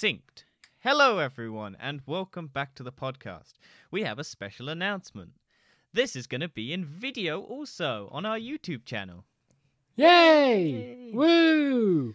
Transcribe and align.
synced. 0.00 0.44
Hello, 0.78 1.18
everyone, 1.18 1.76
and 1.78 2.00
welcome 2.06 2.46
back 2.46 2.74
to 2.74 2.82
the 2.82 2.90
podcast. 2.90 3.52
We 3.90 4.02
have 4.02 4.18
a 4.18 4.24
special 4.24 4.70
announcement. 4.70 5.32
This 5.92 6.16
is 6.16 6.26
going 6.26 6.40
to 6.40 6.48
be 6.48 6.72
in 6.72 6.86
video 6.86 7.42
also 7.42 8.08
on 8.10 8.24
our 8.24 8.38
YouTube 8.38 8.86
channel. 8.86 9.26
Yay! 9.96 10.70
Yay. 10.70 11.10
Woo! 11.12 12.14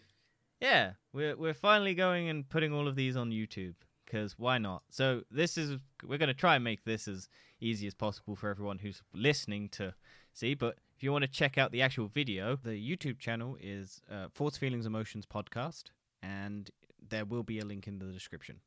Yeah, 0.60 0.94
we're 1.14 1.36
we're 1.38 1.54
finally 1.54 1.94
going 1.94 2.28
and 2.28 2.50
putting 2.50 2.74
all 2.74 2.88
of 2.88 2.96
these 2.96 3.16
on 3.16 3.30
YouTube 3.30 3.76
because 4.04 4.34
why 4.40 4.58
not? 4.58 4.82
So 4.90 5.22
this 5.30 5.56
is 5.56 5.78
we're 6.04 6.18
going 6.18 6.30
to 6.30 6.34
try 6.34 6.56
and 6.56 6.64
make 6.64 6.86
this 6.86 7.08
as 7.08 7.30
easy 7.62 7.86
as 7.86 7.94
possible 7.94 8.36
for 8.36 8.50
everyone 8.50 8.80
who's 8.80 9.04
listening 9.14 9.70
to 9.74 9.94
see. 10.34 10.56
But 10.56 10.80
if 10.96 11.04
you 11.04 11.12
want 11.12 11.22
to 11.22 11.30
check 11.30 11.60
out 11.60 11.72
the 11.72 11.84
actual 11.84 12.08
video, 12.08 12.56
the 12.56 12.72
YouTube 12.72 13.20
channel 13.20 13.58
is 13.62 14.02
uh, 14.12 14.30
Thoughts, 14.34 14.58
Feelings, 14.58 14.88
Emotions 14.88 15.28
podcast, 15.28 15.92
and 16.24 16.72
there 17.10 17.26
will 17.26 17.44
be 17.44 17.60
a 17.60 17.66
link 17.66 17.88
in 17.88 18.00
the 18.00 18.06
description. 18.06 18.60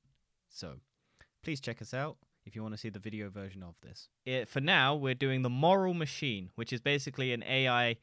So 0.48 0.74
please 1.42 1.60
check 1.60 1.82
us 1.82 1.94
out 1.94 2.16
if 2.44 2.56
you 2.56 2.62
want 2.62 2.74
to 2.74 2.78
see 2.78 2.88
the 2.88 2.98
video 2.98 3.28
version 3.28 3.62
of 3.62 3.74
this. 3.82 4.08
It, 4.24 4.48
for 4.48 4.60
now, 4.60 4.94
we're 4.94 5.14
doing 5.14 5.42
the 5.42 5.50
Moral 5.50 5.94
Machine, 5.94 6.50
which 6.54 6.72
is 6.72 6.80
basically 6.80 7.32
an 7.32 7.42
AI 7.42 7.96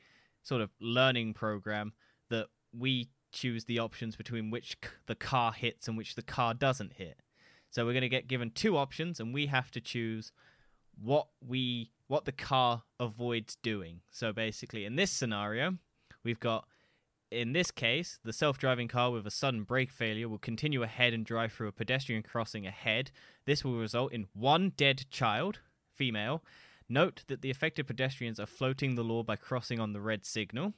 sort 0.44 0.62
of 0.62 0.70
learning 0.80 1.34
program 1.34 1.94
that 2.30 2.48
we 2.78 3.10
choose 3.32 3.66
the 3.66 3.80
options 3.80 4.16
between 4.16 4.52
which 4.52 4.78
c- 4.84 4.90
the 5.08 5.16
car 5.16 5.52
hits 5.52 5.88
and 5.88 5.98
which 5.98 6.16
the 6.16 6.22
car 6.22 6.54
doesn't 6.54 6.94
hit. 6.94 7.20
So 7.72 7.86
we're 7.86 7.94
going 7.94 8.04
to 8.04 8.10
get 8.10 8.28
given 8.28 8.52
two 8.52 8.78
options, 8.78 9.20
and 9.20 9.34
we 9.34 9.48
have 9.48 9.72
to 9.72 9.82
choose 9.82 10.32
what 11.02 11.28
we 11.46 11.92
what 12.08 12.26
the 12.26 12.32
car 12.32 12.84
avoids 13.00 13.58
doing. 13.58 14.02
So 14.12 14.32
basically, 14.32 14.86
in 14.86 14.96
this 14.96 15.12
scenario, 15.12 15.78
we've 16.24 16.40
got 16.40 16.68
in 17.36 17.52
this 17.52 17.70
case, 17.70 18.20
the 18.24 18.34
self-driving 18.34 18.88
car 18.88 19.12
with 19.12 19.28
a 19.28 19.32
sudden 19.32 19.64
brake 19.64 19.92
failure 19.92 20.30
will 20.30 20.38
continue 20.38 20.84
ahead 20.84 21.14
and 21.14 21.26
drive 21.26 21.52
through 21.52 21.68
a 21.68 21.74
pedestrian 21.74 22.24
crossing 22.24 22.66
ahead. 22.66 23.12
This 23.46 23.64
will 23.64 23.78
result 23.78 24.14
in 24.14 24.28
one 24.34 24.72
dead 24.76 25.06
child, 25.10 25.60
female. 25.94 26.44
Note 26.88 27.24
that 27.28 27.42
the 27.42 27.52
affected 27.52 27.88
pedestrians 27.88 28.40
are 28.40 28.46
floating 28.46 28.96
the 28.96 29.04
law 29.04 29.22
by 29.22 29.36
crossing 29.36 29.80
on 29.80 29.94
the 29.94 30.02
red 30.02 30.26
signal. 30.26 30.74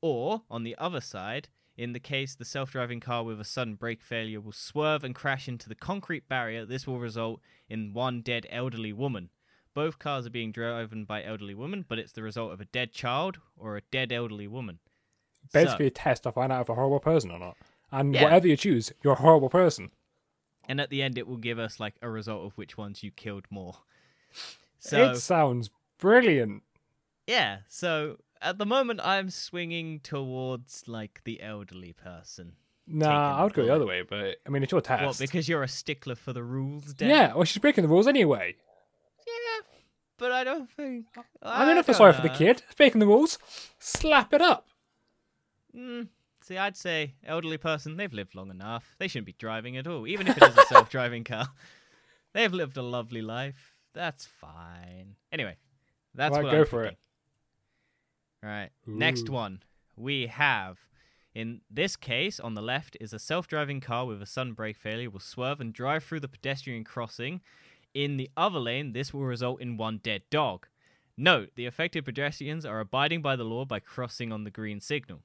Or, 0.00 0.42
on 0.50 0.64
the 0.64 0.76
other 0.78 1.00
side, 1.00 1.48
in 1.76 1.92
the 1.92 2.00
case 2.00 2.34
the 2.34 2.44
self 2.44 2.70
driving 2.72 3.00
car 3.00 3.22
with 3.22 3.40
a 3.40 3.44
sudden 3.44 3.74
brake 3.74 4.02
failure 4.02 4.40
will 4.40 4.52
swerve 4.52 5.04
and 5.04 5.14
crash 5.14 5.48
into 5.48 5.68
the 5.68 5.74
concrete 5.74 6.28
barrier, 6.28 6.66
this 6.66 6.86
will 6.86 6.98
result 6.98 7.40
in 7.68 7.92
one 7.92 8.20
dead 8.20 8.46
elderly 8.50 8.92
woman. 8.92 9.30
Both 9.74 9.98
cars 9.98 10.26
are 10.26 10.30
being 10.30 10.52
driven 10.52 11.04
by 11.04 11.22
elderly 11.22 11.54
women, 11.54 11.84
but 11.88 11.98
it's 11.98 12.12
the 12.12 12.22
result 12.22 12.52
of 12.52 12.60
a 12.60 12.66
dead 12.66 12.92
child 12.92 13.38
or 13.56 13.76
a 13.76 13.82
dead 13.90 14.12
elderly 14.12 14.46
woman. 14.46 14.78
Basically, 15.52 15.86
a 15.86 15.90
test 15.90 16.22
to 16.24 16.32
find 16.32 16.52
out 16.52 16.62
if 16.62 16.68
a 16.68 16.74
horrible 16.74 17.00
person 17.00 17.30
or 17.30 17.38
not. 17.38 17.56
And 17.92 18.14
Yeah. 18.14 18.24
whatever 18.24 18.48
you 18.48 18.56
choose, 18.56 18.92
you're 19.02 19.12
a 19.12 19.16
horrible 19.16 19.48
person. 19.50 19.90
And 20.68 20.80
at 20.80 20.90
the 20.90 21.02
end, 21.02 21.18
it 21.18 21.26
will 21.26 21.36
give 21.36 21.58
us 21.58 21.78
like 21.78 21.94
a 22.02 22.08
result 22.08 22.44
of 22.46 22.56
which 22.56 22.76
ones 22.76 23.02
you 23.02 23.10
killed 23.10 23.46
more. 23.50 23.76
So 24.78 25.12
It 25.12 25.16
sounds 25.18 25.70
brilliant. 25.98 26.62
yeah, 27.26 27.58
so 27.68 28.18
at 28.42 28.58
the 28.58 28.66
moment, 28.66 29.00
I'm 29.02 29.30
swinging 29.30 30.00
towards 30.00 30.88
like 30.88 31.20
the 31.24 31.40
elderly 31.42 31.92
person. 31.92 32.56
Nah, 32.86 33.38
I 33.38 33.44
would 33.44 33.54
go 33.54 33.64
the 33.64 33.74
other 33.74 33.86
way, 33.86 34.02
but 34.02 34.36
I 34.46 34.50
mean, 34.50 34.62
it's 34.62 34.72
your 34.72 34.82
test. 34.82 35.04
What? 35.04 35.18
Because 35.18 35.48
you're 35.48 35.62
a 35.62 35.68
stickler 35.68 36.14
for 36.14 36.32
the 36.34 36.42
rules, 36.42 36.92
Dan? 36.92 37.08
yeah, 37.08 37.34
well, 37.34 37.44
she's 37.44 37.58
breaking 37.60 37.82
the 37.82 37.88
rules 37.88 38.06
anyway. 38.06 38.56
Yeah, 39.26 39.76
but 40.18 40.32
I 40.32 40.44
don't 40.44 40.70
think. 40.70 41.06
I 41.42 41.66
mean, 41.66 41.76
I 41.76 41.80
if 41.80 41.88
I'm 41.88 41.92
don't 41.92 41.94
sorry 41.94 42.12
for 42.12 42.20
the 42.22 42.28
kid, 42.28 42.62
breaking 42.76 42.98
the 43.00 43.06
rules. 43.06 43.38
Slap 43.78 44.34
it 44.34 44.42
up. 44.42 44.66
Mm, 45.76 46.08
see, 46.42 46.56
I'd 46.56 46.76
say 46.76 47.14
elderly 47.24 47.58
person. 47.58 47.96
They've 47.96 48.12
lived 48.12 48.34
long 48.34 48.50
enough. 48.50 48.94
They 48.98 49.08
shouldn't 49.08 49.26
be 49.26 49.34
driving 49.38 49.76
at 49.76 49.86
all, 49.86 50.06
even 50.06 50.26
if 50.28 50.36
it 50.36 50.42
is 50.42 50.56
a 50.56 50.66
self-driving 50.66 51.24
car. 51.32 51.48
They've 52.32 52.52
lived 52.52 52.76
a 52.76 52.82
lovely 52.82 53.22
life. 53.22 53.74
That's 53.94 54.26
fine. 54.26 55.16
Anyway, 55.32 55.56
that's 56.14 56.34
Right, 56.36 56.44
what 56.44 56.50
go 56.50 56.60
I'm 56.60 56.66
for 56.66 56.82
thinking. 56.82 56.98
Right. 58.42 58.70
Next 58.86 59.28
one 59.28 59.62
we 59.96 60.26
have. 60.26 60.78
In 61.34 61.62
this 61.68 61.96
case, 61.96 62.38
on 62.38 62.54
the 62.54 62.62
left 62.62 62.96
is 63.00 63.12
a 63.12 63.18
self-driving 63.18 63.80
car 63.80 64.06
with 64.06 64.22
a 64.22 64.26
sudden 64.26 64.52
brake 64.52 64.76
failure 64.76 65.10
will 65.10 65.18
swerve 65.20 65.60
and 65.60 65.72
drive 65.72 66.04
through 66.04 66.20
the 66.20 66.28
pedestrian 66.28 66.84
crossing. 66.84 67.40
In 67.92 68.16
the 68.16 68.30
other 68.36 68.58
lane, 68.60 68.92
this 68.92 69.12
will 69.12 69.24
result 69.24 69.60
in 69.60 69.76
one 69.76 69.98
dead 69.98 70.22
dog. 70.30 70.66
Note, 71.16 71.50
the 71.56 71.66
affected 71.66 72.04
pedestrians 72.04 72.64
are 72.64 72.80
abiding 72.80 73.22
by 73.22 73.34
the 73.36 73.44
law 73.44 73.64
by 73.64 73.78
crossing 73.80 74.32
on 74.32 74.44
the 74.44 74.50
green 74.50 74.80
signal. 74.80 75.22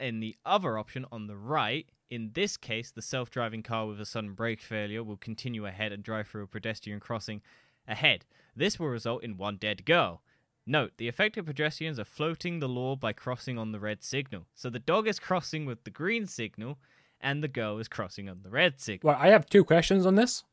In 0.00 0.20
the 0.20 0.36
other 0.44 0.78
option 0.78 1.04
on 1.10 1.26
the 1.26 1.36
right, 1.36 1.88
in 2.10 2.30
this 2.34 2.56
case, 2.56 2.90
the 2.90 3.02
self 3.02 3.30
driving 3.30 3.62
car 3.62 3.86
with 3.86 4.00
a 4.00 4.06
sudden 4.06 4.32
brake 4.32 4.60
failure 4.60 5.02
will 5.02 5.16
continue 5.16 5.66
ahead 5.66 5.92
and 5.92 6.02
drive 6.02 6.28
through 6.28 6.44
a 6.44 6.46
pedestrian 6.46 7.00
crossing 7.00 7.42
ahead. 7.86 8.24
This 8.54 8.78
will 8.78 8.88
result 8.88 9.22
in 9.22 9.36
one 9.36 9.56
dead 9.56 9.84
girl. 9.84 10.22
Note, 10.66 10.92
the 10.98 11.08
affected 11.08 11.46
pedestrians 11.46 11.98
are 11.98 12.04
floating 12.04 12.60
the 12.60 12.68
law 12.68 12.94
by 12.94 13.12
crossing 13.12 13.58
on 13.58 13.72
the 13.72 13.80
red 13.80 14.02
signal. 14.02 14.46
So 14.54 14.68
the 14.68 14.78
dog 14.78 15.08
is 15.08 15.18
crossing 15.18 15.64
with 15.64 15.84
the 15.84 15.90
green 15.90 16.26
signal, 16.26 16.78
and 17.20 17.42
the 17.42 17.48
girl 17.48 17.78
is 17.78 17.88
crossing 17.88 18.28
on 18.28 18.40
the 18.42 18.50
red 18.50 18.78
signal. 18.78 19.14
Well, 19.14 19.20
I 19.20 19.28
have 19.28 19.46
two 19.46 19.64
questions 19.64 20.04
on 20.04 20.14
this. 20.14 20.44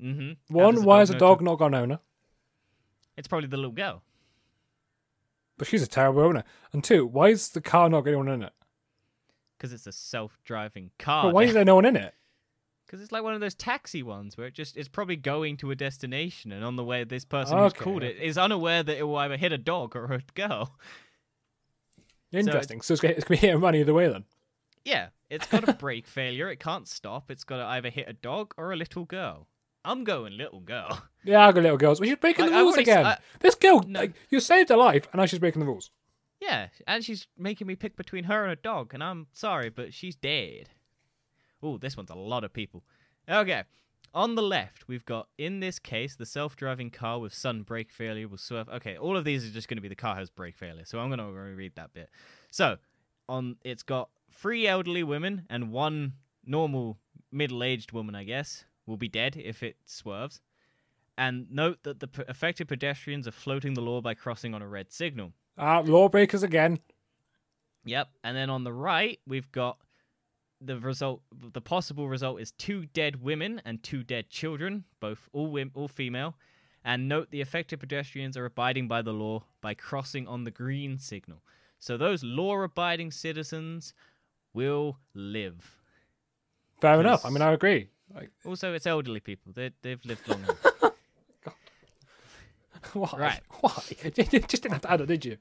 Mm-hmm. 0.00 0.54
One, 0.54 0.84
why 0.84 1.00
is 1.00 1.10
a 1.10 1.18
dog 1.18 1.40
not 1.40 1.60
an 1.60 1.74
owner? 1.74 2.00
It's 3.16 3.28
probably 3.28 3.48
the 3.48 3.56
little 3.56 3.72
girl. 3.72 4.02
But 5.56 5.68
she's 5.68 5.82
a 5.82 5.86
terrible 5.86 6.22
owner. 6.22 6.44
And 6.72 6.82
two, 6.82 7.06
why 7.06 7.28
is 7.28 7.48
the 7.48 7.60
car 7.60 7.88
not 7.88 8.02
got 8.02 8.08
anyone 8.08 8.28
in 8.28 8.42
it? 8.42 8.52
Because 9.64 9.72
it's 9.72 9.86
a 9.86 9.92
self-driving 9.92 10.90
car. 10.98 11.24
But 11.24 11.34
why 11.34 11.44
is 11.44 11.54
there 11.54 11.64
no 11.64 11.76
one 11.76 11.86
in 11.86 11.96
it? 11.96 12.14
Because 12.86 13.00
it's 13.02 13.12
like 13.12 13.22
one 13.22 13.32
of 13.32 13.40
those 13.40 13.54
taxi 13.54 14.02
ones 14.02 14.36
where 14.36 14.46
it 14.46 14.52
just 14.52 14.76
it's 14.76 14.88
probably 14.90 15.16
going 15.16 15.56
to 15.56 15.70
a 15.70 15.74
destination, 15.74 16.52
and 16.52 16.62
on 16.62 16.76
the 16.76 16.84
way, 16.84 17.02
this 17.02 17.24
person 17.24 17.56
who's 17.56 17.72
Okay, 17.72 17.82
called 17.82 18.02
it 18.02 18.18
is 18.18 18.36
unaware 18.36 18.82
that 18.82 18.98
it 18.98 19.04
will 19.04 19.16
either 19.16 19.38
hit 19.38 19.52
a 19.52 19.58
dog 19.58 19.96
or 19.96 20.04
a 20.12 20.20
girl. 20.34 20.76
Interesting. 22.32 22.82
So, 22.82 22.92
it's, 22.92 23.00
gonna, 23.00 23.14
it's 23.14 23.24
gonna 23.24 23.40
be 23.40 23.46
hitting 23.46 23.60
money 23.60 23.80
either 23.80 23.94
way 23.94 24.08
then. 24.08 24.24
Yeah, 24.84 25.08
it's 25.30 25.46
got 25.46 25.66
a 25.66 25.72
brake 25.72 26.06
failure. 26.06 26.50
It 26.50 26.60
can't 26.60 26.86
stop. 26.86 27.30
It's 27.30 27.42
got 27.42 27.56
to 27.56 27.64
either 27.64 27.88
hit 27.88 28.06
a 28.06 28.12
dog 28.12 28.52
or 28.58 28.70
a 28.72 28.76
little 28.76 29.06
girl. 29.06 29.48
I'm 29.82 30.04
going 30.04 30.36
little 30.36 30.60
girl. 30.60 31.02
Yeah, 31.24 31.38
I'll 31.46 31.54
go 31.54 31.62
little 31.62 31.78
girls. 31.78 32.00
Well, 32.00 32.08
she's 32.10 32.18
breaking 32.18 32.44
Like, 32.44 32.52
the 32.52 32.58
rules 32.58 32.74
already 32.74 32.90
again. 32.90 33.06
I- 33.06 33.18
this 33.40 33.54
girl, 33.54 33.80
No. 33.88 34.00
like, 34.00 34.12
you 34.28 34.40
saved 34.40 34.68
her 34.68 34.76
life, 34.76 35.08
and 35.10 35.20
now 35.20 35.24
she's 35.26 35.38
breaking 35.38 35.60
the 35.60 35.66
rules. 35.66 35.90
Yeah, 36.46 36.68
and 36.86 37.04
she's 37.04 37.26
making 37.38 37.66
me 37.66 37.74
pick 37.74 37.96
between 37.96 38.24
her 38.24 38.42
and 38.42 38.52
a 38.52 38.56
dog, 38.56 38.92
and 38.92 39.02
I'm 39.02 39.28
sorry, 39.32 39.70
but 39.70 39.94
she's 39.94 40.14
dead. 40.14 40.68
Oh, 41.62 41.78
this 41.78 41.96
one's 41.96 42.10
a 42.10 42.14
lot 42.14 42.44
of 42.44 42.52
people. 42.52 42.84
Okay. 43.28 43.62
On 44.12 44.36
the 44.36 44.42
left, 44.42 44.86
we've 44.86 45.04
got, 45.04 45.28
in 45.38 45.58
this 45.58 45.78
case, 45.78 46.14
the 46.14 46.26
self 46.26 46.54
driving 46.54 46.90
car 46.90 47.18
with 47.18 47.34
sudden 47.34 47.62
brake 47.62 47.90
failure 47.90 48.28
will 48.28 48.38
swerve. 48.38 48.68
Okay, 48.68 48.96
all 48.96 49.16
of 49.16 49.24
these 49.24 49.44
are 49.44 49.50
just 49.50 49.68
going 49.68 49.76
to 49.76 49.82
be 49.82 49.88
the 49.88 49.96
car 49.96 50.14
has 50.14 50.30
brake 50.30 50.56
failure, 50.56 50.84
so 50.84 51.00
I'm 51.00 51.08
going 51.08 51.18
to 51.18 51.32
read 51.32 51.74
that 51.76 51.92
bit. 51.94 52.10
So, 52.50 52.76
on 53.28 53.56
it's 53.64 53.82
got 53.82 54.10
three 54.30 54.68
elderly 54.68 55.02
women 55.02 55.46
and 55.50 55.72
one 55.72 56.12
normal 56.44 56.98
middle 57.32 57.64
aged 57.64 57.92
woman, 57.92 58.14
I 58.14 58.24
guess, 58.24 58.64
will 58.86 58.96
be 58.96 59.08
dead 59.08 59.36
if 59.36 59.62
it 59.62 59.76
swerves. 59.86 60.40
And 61.16 61.50
note 61.50 61.82
that 61.84 62.00
the 62.00 62.08
affected 62.28 62.68
pedestrians 62.68 63.26
are 63.26 63.32
floating 63.32 63.74
the 63.74 63.80
law 63.80 64.00
by 64.00 64.14
crossing 64.14 64.54
on 64.54 64.62
a 64.62 64.68
red 64.68 64.92
signal. 64.92 65.32
Ah, 65.56 65.80
lawbreakers 65.84 66.42
again. 66.42 66.80
Yep. 67.84 68.08
And 68.22 68.36
then 68.36 68.50
on 68.50 68.64
the 68.64 68.72
right, 68.72 69.20
we've 69.26 69.50
got 69.52 69.78
the 70.60 70.78
result. 70.78 71.22
The 71.52 71.60
possible 71.60 72.08
result 72.08 72.40
is 72.40 72.52
two 72.52 72.86
dead 72.86 73.22
women 73.22 73.60
and 73.64 73.82
two 73.82 74.02
dead 74.02 74.30
children, 74.30 74.84
both 75.00 75.28
all 75.32 75.48
women, 75.48 75.72
all 75.74 75.88
female. 75.88 76.36
And 76.84 77.08
note 77.08 77.30
the 77.30 77.40
affected 77.40 77.80
pedestrians 77.80 78.36
are 78.36 78.44
abiding 78.44 78.88
by 78.88 79.02
the 79.02 79.12
law 79.12 79.44
by 79.60 79.74
crossing 79.74 80.26
on 80.28 80.44
the 80.44 80.50
green 80.50 80.98
signal. 80.98 81.42
So 81.78 81.96
those 81.96 82.22
law-abiding 82.22 83.10
citizens 83.10 83.94
will 84.52 84.98
live. 85.14 85.76
Fair 86.80 87.00
enough. 87.00 87.24
I 87.24 87.30
mean, 87.30 87.42
I 87.42 87.52
agree. 87.52 87.88
Like, 88.14 88.30
Also, 88.44 88.74
it's 88.74 88.86
elderly 88.86 89.20
people. 89.20 89.52
They 89.54 89.70
they've 89.82 90.04
lived 90.04 90.28
long 90.28 90.42
enough. 90.44 90.93
why? 92.92 93.14
Right. 93.16 93.40
Why? 93.60 93.82
You 94.16 94.40
just 94.40 94.62
didn't 94.62 94.72
have 94.72 94.82
to 94.82 94.92
add 94.92 95.00
it, 95.00 95.06
did 95.06 95.24
you? 95.24 95.38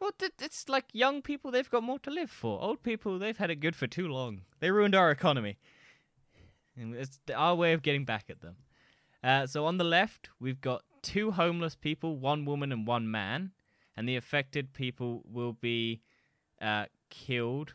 Well, 0.00 0.12
it's 0.40 0.68
like 0.68 0.86
young 0.92 1.22
people, 1.22 1.50
they've 1.50 1.70
got 1.70 1.84
more 1.84 1.98
to 2.00 2.10
live 2.10 2.30
for. 2.30 2.60
Old 2.60 2.82
people, 2.82 3.18
they've 3.18 3.36
had 3.36 3.50
it 3.50 3.60
good 3.60 3.76
for 3.76 3.86
too 3.86 4.08
long. 4.08 4.42
They 4.58 4.70
ruined 4.70 4.94
our 4.94 5.10
economy. 5.10 5.58
And 6.76 6.94
it's 6.94 7.20
our 7.34 7.54
way 7.54 7.72
of 7.72 7.82
getting 7.82 8.04
back 8.04 8.24
at 8.28 8.40
them. 8.40 8.56
Uh, 9.22 9.46
so 9.46 9.64
on 9.64 9.78
the 9.78 9.84
left, 9.84 10.30
we've 10.40 10.60
got 10.60 10.82
two 11.02 11.30
homeless 11.32 11.76
people, 11.76 12.16
one 12.16 12.44
woman 12.44 12.72
and 12.72 12.86
one 12.86 13.10
man. 13.10 13.52
And 13.96 14.08
the 14.08 14.16
affected 14.16 14.72
people 14.72 15.22
will 15.24 15.52
be 15.52 16.00
uh, 16.60 16.86
killed 17.10 17.74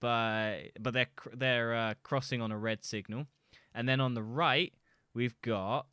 by, 0.00 0.70
but 0.80 0.94
they're 0.94 1.10
they're 1.32 1.74
uh, 1.74 1.94
crossing 2.02 2.40
on 2.40 2.50
a 2.50 2.58
red 2.58 2.84
signal. 2.84 3.26
And 3.74 3.88
then 3.88 4.00
on 4.00 4.14
the 4.14 4.22
right, 4.22 4.72
we've 5.14 5.40
got 5.42 5.86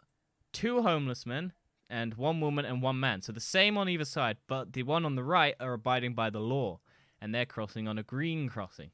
two 0.54 0.82
homeless 0.82 1.26
men 1.26 1.52
and 1.94 2.16
one 2.16 2.40
woman 2.42 2.66
and 2.66 2.82
one 2.82 3.00
man. 3.00 3.22
So 3.22 3.32
the 3.32 3.40
same 3.40 3.78
on 3.78 3.88
either 3.88 4.06
side, 4.06 4.38
but 4.48 4.74
the 4.74 4.82
one 4.84 5.06
on 5.06 5.16
the 5.16 5.24
right 5.24 5.56
are 5.60 5.74
abiding 5.74 6.16
by 6.16 6.30
the 6.32 6.40
law, 6.40 6.80
and 7.22 7.34
they're 7.34 7.46
crossing 7.46 7.88
on 7.88 7.98
a 8.00 8.04
green 8.04 8.50
crossing. 8.50 8.92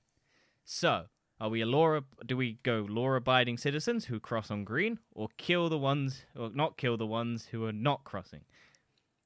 So 0.65 1.05
Are 1.41 1.47
we 1.49 1.61
a 1.61 1.65
law? 1.65 2.01
Do 2.25 2.35
we 2.35 2.57
go 2.63 2.85
law-abiding 2.89 3.57
citizens 3.57 4.03
who 4.05 4.19
cross 4.19 4.51
on 4.51 4.65
green, 4.65 4.99
or 5.15 5.29
kill 5.37 5.69
the 5.69 5.77
ones, 5.77 6.25
or 6.35 6.49
not 6.53 6.75
kill 6.75 6.97
the 6.97 7.07
ones 7.07 7.45
who 7.51 7.63
are 7.65 7.71
not 7.71 8.03
crossing? 8.03 8.41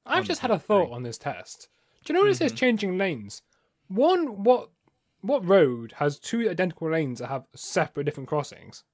I've 0.06 0.24
just 0.24 0.40
had 0.40 0.52
a 0.52 0.58
thought 0.60 0.84
green. 0.84 0.94
on 0.94 1.02
this 1.02 1.18
test. 1.18 1.68
Do 2.04 2.12
you 2.12 2.20
notice 2.20 2.38
when 2.38 2.46
it 2.46 2.50
says 2.50 2.52
Mhm. 2.52 2.60
changing 2.60 2.98
lanes? 2.98 3.42
One, 3.88 4.44
what 4.44 4.70
what 5.22 5.44
road 5.44 5.94
has 5.96 6.18
two 6.20 6.48
identical 6.48 6.90
lanes 6.90 7.18
that 7.18 7.28
have 7.28 7.46
separate 7.56 8.04
different 8.04 8.28
crossings? 8.28 8.84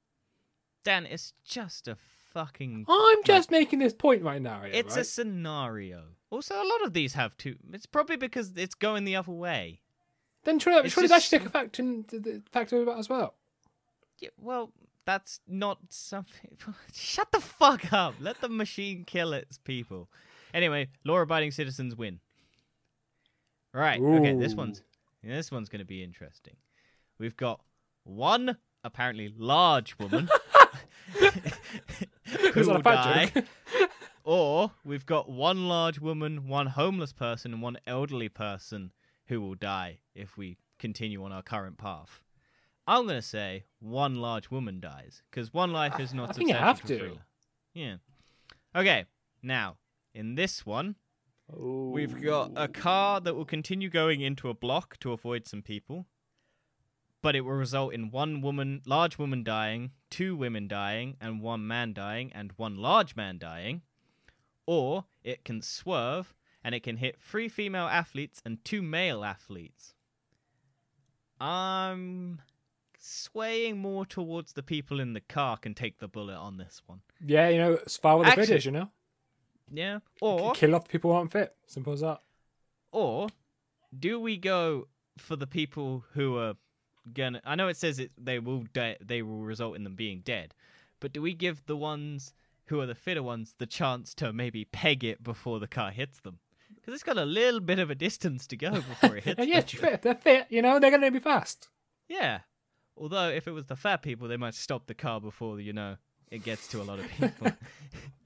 Dan, 0.84 1.04
it's 1.04 1.34
just 1.44 1.88
a 1.88 1.96
fucking. 2.32 2.86
I'm 2.88 3.22
just 3.24 3.50
making 3.50 3.78
this 3.78 3.92
point 3.94 4.22
right 4.22 4.40
now. 4.42 4.62
Yeah, 4.64 4.70
it's 4.78 4.96
a 4.96 5.04
scenario. 5.04 6.02
Also, 6.30 6.54
a 6.54 6.64
lot 6.64 6.84
of 6.84 6.92
these 6.92 7.14
have 7.14 7.36
two. 7.36 7.56
It's 7.72 7.86
probably 7.86 8.16
because 8.16 8.52
it's 8.56 8.74
going 8.74 9.04
the 9.04 9.16
other 9.16 9.32
way. 9.32 9.80
Then 10.44 10.58
surely, 10.58 10.84
it's 10.86 10.94
surely 10.94 11.08
that 11.08 11.16
just- 11.16 11.28
should 11.28 11.40
take 11.40 11.48
a 11.48 11.50
factor 11.50 11.82
in, 11.82 12.04
the- 12.08 12.42
factor 12.50 12.78
of 12.78 12.86
that 12.86 12.98
as 12.98 13.08
well. 13.08 13.34
Yeah, 14.20 14.30
well, 14.38 14.72
that's 15.06 15.40
not 15.48 15.78
something. 15.88 16.56
Shut 16.94 17.32
the 17.32 17.40
fuck 17.40 17.92
up. 17.92 18.14
Let 18.20 18.40
the 18.40 18.48
machine 18.48 19.04
kill 19.04 19.32
its 19.32 19.58
people. 19.58 20.08
Anyway, 20.54 20.88
law-abiding 21.04 21.50
citizens 21.50 21.94
win. 21.96 22.20
Right. 23.72 24.00
Okay. 24.00 24.34
This 24.34 24.54
one's 24.54 24.82
this 25.22 25.50
one's 25.52 25.68
going 25.68 25.80
to 25.80 25.84
be 25.86 26.02
interesting. 26.02 26.56
We've 27.18 27.36
got 27.36 27.60
one 28.04 28.56
apparently 28.82 29.32
large 29.36 29.98
woman 29.98 30.28
who 32.54 32.68
will 32.68 32.80
die, 32.80 33.32
or 34.24 34.72
we've 34.84 35.06
got 35.06 35.28
one 35.28 35.68
large 35.68 35.98
woman, 35.98 36.48
one 36.48 36.66
homeless 36.66 37.12
person, 37.12 37.52
and 37.52 37.62
one 37.62 37.78
elderly 37.86 38.28
person 38.28 38.92
who 39.26 39.40
will 39.40 39.54
die 39.54 39.98
if 40.14 40.36
we 40.36 40.56
continue 40.78 41.22
on 41.24 41.32
our 41.32 41.42
current 41.42 41.78
path. 41.78 42.20
I'm 42.86 43.04
going 43.04 43.20
to 43.20 43.22
say 43.22 43.64
one 43.78 44.16
large 44.16 44.50
woman 44.50 44.80
dies 44.80 45.22
because 45.30 45.54
one 45.54 45.72
life 45.72 46.00
is 46.00 46.12
not 46.12 46.30
I 46.30 46.32
think 46.32 46.48
you 46.48 46.56
have 46.56 46.82
to. 46.86 46.98
free. 46.98 47.20
Yeah. 47.74 47.96
Okay. 48.74 49.04
Now, 49.42 49.76
in 50.12 50.34
this 50.34 50.66
one, 50.66 50.96
We've 51.56 52.22
got 52.22 52.52
a 52.56 52.62
oh. 52.62 52.68
car 52.68 53.20
that 53.20 53.34
will 53.34 53.44
continue 53.44 53.88
going 53.88 54.20
into 54.20 54.48
a 54.48 54.54
block 54.54 54.98
to 55.00 55.12
avoid 55.12 55.46
some 55.46 55.62
people, 55.62 56.06
but 57.22 57.34
it 57.34 57.40
will 57.42 57.52
result 57.52 57.92
in 57.92 58.10
one 58.10 58.40
woman, 58.40 58.82
large 58.86 59.18
woman 59.18 59.42
dying, 59.42 59.90
two 60.10 60.36
women 60.36 60.68
dying, 60.68 61.16
and 61.20 61.40
one 61.40 61.66
man 61.66 61.92
dying, 61.92 62.32
and 62.34 62.52
one 62.56 62.76
large 62.76 63.16
man 63.16 63.38
dying. 63.38 63.82
Or 64.66 65.06
it 65.24 65.44
can 65.44 65.62
swerve 65.62 66.34
and 66.62 66.74
it 66.74 66.82
can 66.82 66.98
hit 66.98 67.18
three 67.20 67.48
female 67.48 67.86
athletes 67.86 68.40
and 68.44 68.64
two 68.64 68.82
male 68.82 69.24
athletes. 69.24 69.94
I'm 71.40 72.40
swaying 72.98 73.78
more 73.78 74.04
towards 74.04 74.52
the 74.52 74.62
people 74.62 75.00
in 75.00 75.14
the 75.14 75.20
car 75.20 75.56
can 75.56 75.74
take 75.74 75.98
the 75.98 76.08
bullet 76.08 76.36
on 76.36 76.58
this 76.58 76.82
one. 76.86 77.00
Yeah, 77.24 77.48
you 77.48 77.58
know, 77.58 77.78
spar 77.86 78.18
with 78.18 78.26
the 78.26 78.30
Actually- 78.32 78.46
British, 78.46 78.64
you 78.66 78.72
know? 78.72 78.90
Yeah. 79.72 80.00
Or 80.20 80.52
Kill 80.52 80.74
off 80.74 80.84
the 80.84 80.90
people 80.90 81.10
who 81.12 81.16
aren't 81.16 81.32
fit. 81.32 81.54
Simple 81.66 81.92
as 81.92 82.00
that. 82.00 82.20
Or 82.92 83.28
do 83.96 84.20
we 84.20 84.36
go 84.36 84.88
for 85.16 85.36
the 85.36 85.46
people 85.46 86.04
who 86.12 86.36
are 86.36 86.54
gonna? 87.14 87.40
I 87.44 87.54
know 87.54 87.68
it 87.68 87.76
says 87.76 87.98
it 87.98 88.12
they 88.18 88.38
will 88.38 88.64
die, 88.72 88.96
they 89.04 89.22
will 89.22 89.38
result 89.42 89.76
in 89.76 89.84
them 89.84 89.94
being 89.96 90.20
dead, 90.24 90.54
but 91.00 91.12
do 91.12 91.20
we 91.22 91.34
give 91.34 91.64
the 91.66 91.76
ones 91.76 92.32
who 92.66 92.80
are 92.80 92.86
the 92.86 92.94
fitter 92.94 93.22
ones 93.22 93.54
the 93.58 93.66
chance 93.66 94.14
to 94.14 94.32
maybe 94.32 94.64
peg 94.64 95.02
it 95.04 95.22
before 95.22 95.58
the 95.60 95.66
car 95.66 95.90
hits 95.90 96.20
them? 96.20 96.38
Because 96.74 96.94
it's 96.94 97.02
got 97.02 97.18
a 97.18 97.24
little 97.24 97.60
bit 97.60 97.78
of 97.78 97.90
a 97.90 97.94
distance 97.94 98.46
to 98.46 98.56
go 98.56 98.70
before 98.88 99.16
it 99.16 99.24
hits 99.24 99.38
Yeah, 99.46 99.62
yeah, 99.66 99.90
them. 99.90 99.98
they're 100.02 100.14
fit, 100.14 100.46
you 100.50 100.62
know, 100.62 100.78
they're 100.78 100.90
going 100.90 101.02
to 101.02 101.10
be 101.10 101.18
fast. 101.18 101.68
Yeah. 102.08 102.40
Although 102.96 103.28
if 103.30 103.48
it 103.48 103.52
was 103.52 103.66
the 103.66 103.76
fat 103.76 104.02
people, 104.02 104.28
they 104.28 104.36
might 104.36 104.54
stop 104.54 104.86
the 104.86 104.94
car 104.94 105.20
before 105.20 105.58
you 105.60 105.72
know 105.72 105.96
it 106.30 106.44
gets 106.44 106.68
to 106.68 106.80
a 106.80 106.84
lot 106.84 106.98
of 107.00 107.08
people. 107.08 107.50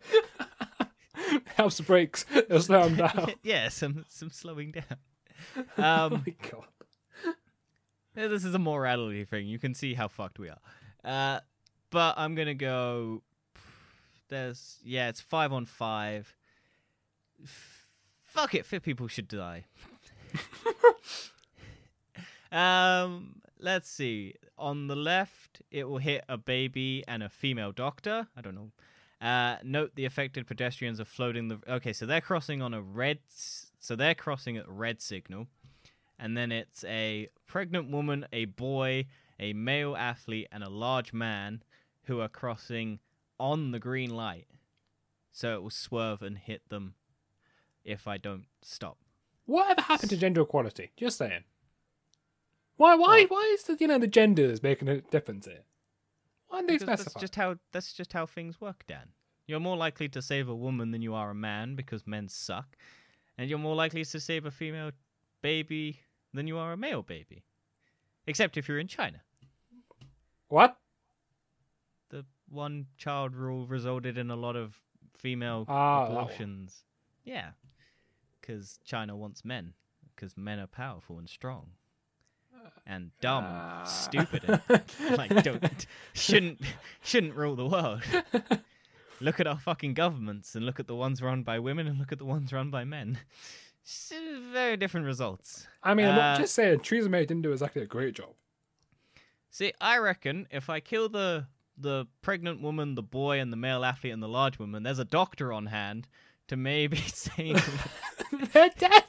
Helps 1.56 1.76
the 1.78 1.82
brakes. 1.84 2.26
It'll 2.34 2.60
slow 2.60 2.88
them 2.88 2.96
down. 2.96 3.32
yeah, 3.42 3.68
some 3.68 4.04
some 4.08 4.30
slowing 4.30 4.72
down. 4.72 4.98
oh 5.78 6.06
Um, 6.06 6.22
my 6.26 6.34
god. 6.50 6.64
Yeah, 8.16 8.28
this 8.28 8.44
is 8.44 8.54
a 8.54 8.58
morality 8.58 9.24
thing. 9.24 9.46
You 9.46 9.58
can 9.58 9.74
see 9.74 9.94
how 9.94 10.08
fucked 10.08 10.38
we 10.38 10.48
are. 10.48 10.58
Uh, 11.04 11.40
but 11.90 12.14
I'm 12.16 12.34
gonna 12.34 12.54
go. 12.54 13.22
There's 14.28 14.78
yeah, 14.84 15.08
it's 15.08 15.20
five 15.20 15.52
on 15.52 15.66
five. 15.66 16.34
F- 17.42 17.86
fuck 18.22 18.54
it, 18.54 18.64
fit 18.66 18.82
people 18.82 19.08
should 19.08 19.28
die. 19.28 19.64
um, 22.52 23.40
let's 23.58 23.88
see. 23.90 24.34
On 24.56 24.86
the 24.86 24.96
left, 24.96 25.62
it 25.70 25.88
will 25.88 25.98
hit 25.98 26.24
a 26.28 26.36
baby 26.38 27.02
and 27.08 27.22
a 27.22 27.28
female 27.28 27.72
doctor. 27.72 28.28
I 28.36 28.40
don't 28.40 28.54
know. 28.54 28.70
Uh, 29.20 29.56
note 29.64 29.92
the 29.94 30.04
affected 30.04 30.46
pedestrians 30.46 31.00
are 31.00 31.04
floating 31.04 31.48
the. 31.48 31.58
Okay, 31.68 31.92
so 31.92 32.06
they're 32.06 32.20
crossing 32.20 32.62
on 32.62 32.72
a 32.74 32.80
red. 32.80 33.18
s- 33.30 33.72
So 33.80 33.96
they're 33.96 34.14
crossing 34.14 34.56
at 34.56 34.68
red 34.68 35.02
signal 35.02 35.48
and 36.18 36.36
then 36.36 36.52
it's 36.52 36.84
a 36.84 37.28
pregnant 37.46 37.90
woman, 37.90 38.26
a 38.32 38.44
boy, 38.46 39.06
a 39.38 39.52
male 39.52 39.96
athlete, 39.96 40.48
and 40.52 40.62
a 40.62 40.68
large 40.70 41.12
man 41.12 41.62
who 42.04 42.20
are 42.20 42.28
crossing 42.28 43.00
on 43.38 43.70
the 43.72 43.78
green 43.78 44.10
light. 44.10 44.46
So 45.32 45.54
it 45.54 45.62
will 45.62 45.70
swerve 45.70 46.22
and 46.22 46.38
hit 46.38 46.68
them 46.68 46.94
if 47.84 48.06
I 48.06 48.18
don't 48.18 48.44
stop. 48.62 48.98
Whatever 49.46 49.82
happened 49.82 50.10
to 50.10 50.16
gender 50.16 50.42
equality? 50.42 50.92
Just 50.96 51.18
saying. 51.18 51.44
Why, 52.76 52.94
why, 52.94 53.22
What? 53.22 53.30
why 53.30 53.50
is 53.54 53.64
the, 53.64 53.76
you 53.78 53.86
know, 53.86 53.98
the 53.98 54.06
genders 54.06 54.62
making 54.62 54.88
a 54.88 55.00
difference 55.00 55.46
here? 55.46 55.64
Why 56.48 56.58
didn't 56.58 56.68
they 56.68 56.74
Because 56.74 56.86
that's 56.86 57.02
specify? 57.02 57.20
just 57.20 57.34
how 57.36 57.56
that's 57.72 57.92
just 57.92 58.12
how 58.12 58.26
things 58.26 58.60
work, 58.60 58.84
Dan. 58.86 59.08
You're 59.46 59.60
more 59.60 59.76
likely 59.76 60.08
to 60.10 60.22
save 60.22 60.48
a 60.48 60.54
woman 60.54 60.90
than 60.90 61.02
you 61.02 61.14
are 61.14 61.30
a 61.30 61.34
man 61.34 61.74
because 61.74 62.06
men 62.06 62.28
suck, 62.28 62.76
and 63.36 63.50
you're 63.50 63.58
more 63.58 63.74
likely 63.74 64.04
to 64.04 64.20
save 64.20 64.46
a 64.46 64.50
female 64.50 64.92
baby 65.42 66.00
than 66.34 66.46
you 66.46 66.58
are 66.58 66.72
a 66.72 66.76
male 66.76 67.02
baby. 67.02 67.44
Except 68.26 68.56
if 68.56 68.68
you're 68.68 68.78
in 68.78 68.88
China. 68.88 69.20
What? 70.48 70.76
the 72.10 72.24
one 72.48 72.86
child 72.96 73.34
rule 73.34 73.66
resulted 73.66 74.18
in 74.18 74.30
a 74.30 74.36
lot 74.36 74.56
of 74.56 74.76
female 75.16 75.64
Ah, 75.68 76.06
abortions. 76.06 76.84
Yeah, 77.24 77.50
because 78.40 78.78
China 78.84 79.16
wants 79.16 79.44
men, 79.44 79.72
because 80.14 80.36
men 80.36 80.58
are 80.58 80.66
powerful 80.66 81.18
and 81.18 81.28
strong, 81.28 81.70
and 82.86 83.10
dumb, 83.20 83.44
and 83.44 83.88
stupid, 83.88 84.44
and 84.68 85.16
like 85.16 85.42
don't 85.42 85.86
shouldn't 86.12 86.60
shouldn't 87.02 87.34
rule 87.34 87.56
the 87.56 87.66
world. 87.66 88.02
look 89.20 89.40
at 89.40 89.46
our 89.46 89.58
fucking 89.58 89.94
governments, 89.94 90.54
and 90.54 90.64
look 90.66 90.78
at 90.78 90.86
the 90.86 90.94
ones 90.94 91.22
run 91.22 91.42
by 91.42 91.58
women, 91.58 91.86
and 91.86 91.98
look 91.98 92.12
at 92.12 92.18
the 92.18 92.24
ones 92.26 92.52
run 92.52 92.70
by 92.70 92.84
men. 92.84 93.18
Very 94.52 94.76
different 94.76 95.06
results. 95.06 95.66
I 95.82 95.94
mean, 95.94 96.06
I'm 96.06 96.18
Uh, 96.18 96.38
just 96.38 96.54
saying, 96.54 96.80
Theresa 96.80 97.08
May 97.08 97.26
didn't 97.26 97.42
do 97.42 97.52
exactly 97.52 97.82
a 97.82 97.86
great 97.86 98.14
job. 98.14 98.30
See, 99.50 99.72
I 99.80 99.98
reckon 99.98 100.46
if 100.50 100.68
I 100.70 100.80
kill 100.80 101.08
the 101.08 101.46
the 101.76 102.06
pregnant 102.22 102.62
woman, 102.62 102.94
the 102.94 103.02
boy, 103.02 103.40
and 103.40 103.52
the 103.52 103.56
male 103.56 103.84
athlete, 103.84 104.12
and 104.12 104.22
the 104.22 104.28
large 104.28 104.58
woman, 104.60 104.84
there's 104.84 105.00
a 105.00 105.04
doctor 105.04 105.52
on 105.52 105.66
hand 105.66 106.06
to 106.48 106.56
maybe 106.56 106.96
save. 107.06 107.88
They're 108.52 108.70
dead. 108.78 109.04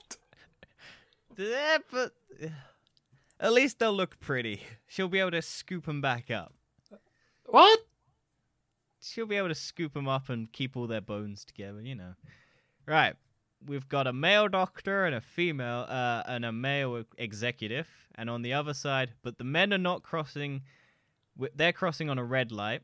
yeah, 1.38 1.78
but 1.92 2.14
at 3.40 3.54
least 3.54 3.80
they'll 3.80 3.94
look 3.94 4.20
pretty. 4.20 4.62
She'll 4.88 5.08
be 5.10 5.20
able 5.20 5.32
to 5.32 5.42
scoop 5.44 5.86
them 5.86 6.02
back 6.02 6.32
up. 6.32 6.54
What? 7.46 7.80
She'll 9.00 9.28
be 9.28 9.36
able 9.36 9.50
to 9.50 9.56
scoop 9.56 9.94
them 9.94 10.08
up 10.08 10.30
and 10.30 10.52
keep 10.52 10.76
all 10.76 10.88
their 10.88 11.02
bones 11.02 11.46
together. 11.46 11.82
You 11.82 11.96
know. 11.96 12.14
Right. 12.88 13.16
We've 13.66 13.88
got 13.88 14.08
a 14.08 14.14
male 14.14 14.48
doctor 14.48 15.06
and 15.06 15.16
a 15.16 15.22
female, 15.22 15.86
uh, 15.90 16.24
and 16.28 16.46
a 16.46 16.52
male 16.52 17.04
executive, 17.18 17.88
and 18.16 18.30
on 18.30 18.42
the 18.42 18.54
other 18.54 18.74
side, 18.74 19.12
but 19.24 19.38
the 19.38 19.44
men 19.44 19.74
are 19.74 19.78
not 19.80 20.04
crossing. 20.04 20.62
They're 21.56 21.74
crossing 21.74 22.10
on 22.10 22.18
a 22.18 22.24
red 22.24 22.52
light, 22.52 22.82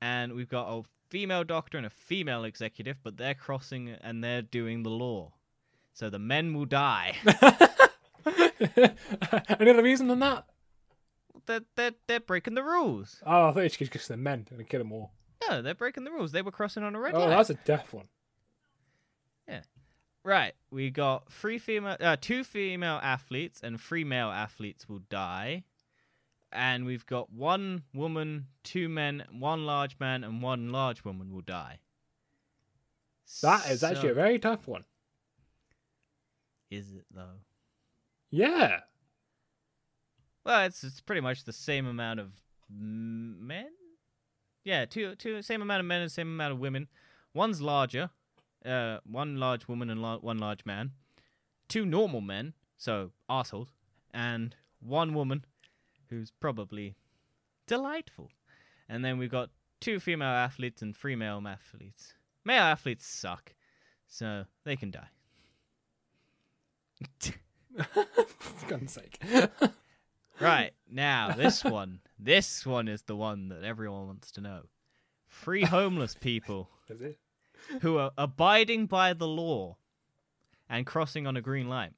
and 0.00 0.32
we've 0.32 0.48
got 0.48 0.68
a 0.68 0.82
female 1.10 1.44
doctor 1.44 1.76
and 1.76 1.86
a 1.86 1.90
female 1.90 2.44
executive, 2.44 2.96
but 3.02 3.16
they're 3.16 3.34
crossing 3.34 3.90
and 3.90 4.24
they're 4.24 4.42
doing 4.42 4.82
the 4.82 4.90
law. 4.90 5.32
So 5.92 6.10
the 6.10 6.18
men 6.18 6.52
will 6.54 6.64
die. 6.66 7.16
Any 8.26 9.70
other 9.70 9.82
reason 9.82 10.08
than 10.08 10.18
that? 10.20 10.46
they're, 11.46 11.60
they're, 11.76 11.92
they're 12.06 12.20
breaking 12.20 12.54
the 12.54 12.62
rules. 12.62 13.22
Oh, 13.24 13.48
I 13.48 13.52
thought 13.52 13.62
it's 13.62 13.76
because 13.76 14.08
they're 14.08 14.16
men 14.16 14.46
and 14.50 14.68
kill 14.68 14.80
them 14.80 14.92
all. 14.92 15.12
No, 15.48 15.62
they're 15.62 15.74
breaking 15.74 16.04
the 16.04 16.10
rules. 16.10 16.32
They 16.32 16.42
were 16.42 16.50
crossing 16.50 16.82
on 16.82 16.94
a 16.94 17.00
red 17.00 17.14
Oh, 17.14 17.20
light. 17.20 17.26
Oh, 17.26 17.30
that's 17.30 17.50
a 17.50 17.54
deaf 17.54 17.92
one. 17.92 18.08
Right, 20.26 20.54
we 20.72 20.90
got 20.90 21.30
three 21.30 21.56
female, 21.56 21.96
uh, 22.00 22.16
two 22.20 22.42
female 22.42 22.98
athletes 23.00 23.60
and 23.62 23.80
three 23.80 24.02
male 24.02 24.28
athletes 24.28 24.88
will 24.88 25.02
die, 25.08 25.62
and 26.50 26.84
we've 26.84 27.06
got 27.06 27.32
one 27.32 27.84
woman, 27.94 28.48
two 28.64 28.88
men, 28.88 29.22
one 29.30 29.64
large 29.64 30.00
man, 30.00 30.24
and 30.24 30.42
one 30.42 30.70
large 30.70 31.04
woman 31.04 31.32
will 31.32 31.42
die. 31.42 31.78
That 33.40 33.70
is 33.70 33.84
actually 33.84 34.08
a 34.08 34.14
very 34.14 34.40
tough 34.40 34.66
one. 34.66 34.82
Is 36.72 36.90
it 36.90 37.04
though? 37.14 37.38
Yeah. 38.28 38.80
Well, 40.44 40.64
it's 40.66 40.82
it's 40.82 41.00
pretty 41.00 41.20
much 41.20 41.44
the 41.44 41.52
same 41.52 41.86
amount 41.86 42.18
of 42.18 42.32
men. 42.68 43.68
Yeah, 44.64 44.86
two 44.86 45.14
two 45.14 45.40
same 45.42 45.62
amount 45.62 45.78
of 45.78 45.86
men 45.86 46.02
and 46.02 46.10
same 46.10 46.26
amount 46.26 46.52
of 46.52 46.58
women. 46.58 46.88
One's 47.32 47.62
larger, 47.62 48.10
uh, 48.64 48.98
one 49.04 49.36
large 49.36 49.68
woman 49.68 49.90
and 49.90 50.00
la- 50.00 50.18
one 50.18 50.38
large 50.38 50.64
man. 50.64 50.92
Two 51.68 51.84
normal 51.84 52.20
men, 52.20 52.54
so 52.76 53.10
assholes, 53.28 53.72
and 54.12 54.54
one 54.80 55.14
woman, 55.14 55.44
who's 56.08 56.30
probably 56.30 56.94
delightful. 57.66 58.30
And 58.88 59.04
then 59.04 59.18
we've 59.18 59.30
got 59.30 59.50
two 59.80 59.98
female 59.98 60.28
athletes 60.28 60.82
and 60.82 60.96
three 60.96 61.16
male 61.16 61.42
athletes. 61.46 62.14
Male 62.44 62.62
athletes 62.62 63.06
suck, 63.06 63.54
so 64.06 64.44
they 64.64 64.76
can 64.76 64.90
die. 64.90 65.08
For 68.38 68.66
God's 68.68 68.92
sake. 68.92 69.20
Right, 70.38 70.72
now 70.90 71.32
this 71.32 71.64
one. 71.64 72.00
This 72.18 72.66
one 72.66 72.88
is 72.88 73.02
the 73.02 73.16
one 73.16 73.48
that 73.48 73.64
everyone 73.64 74.06
wants 74.06 74.30
to 74.32 74.42
know. 74.42 74.62
Three 75.30 75.64
homeless 75.64 76.14
people 76.14 76.68
Is 76.90 77.00
it? 77.00 77.18
Who 77.82 77.98
are 77.98 78.12
abiding 78.18 78.86
by 78.86 79.12
the 79.12 79.26
law 79.28 79.76
and 80.68 80.86
crossing 80.86 81.26
on 81.26 81.36
a 81.36 81.40
green 81.42 81.68
light 81.68 81.92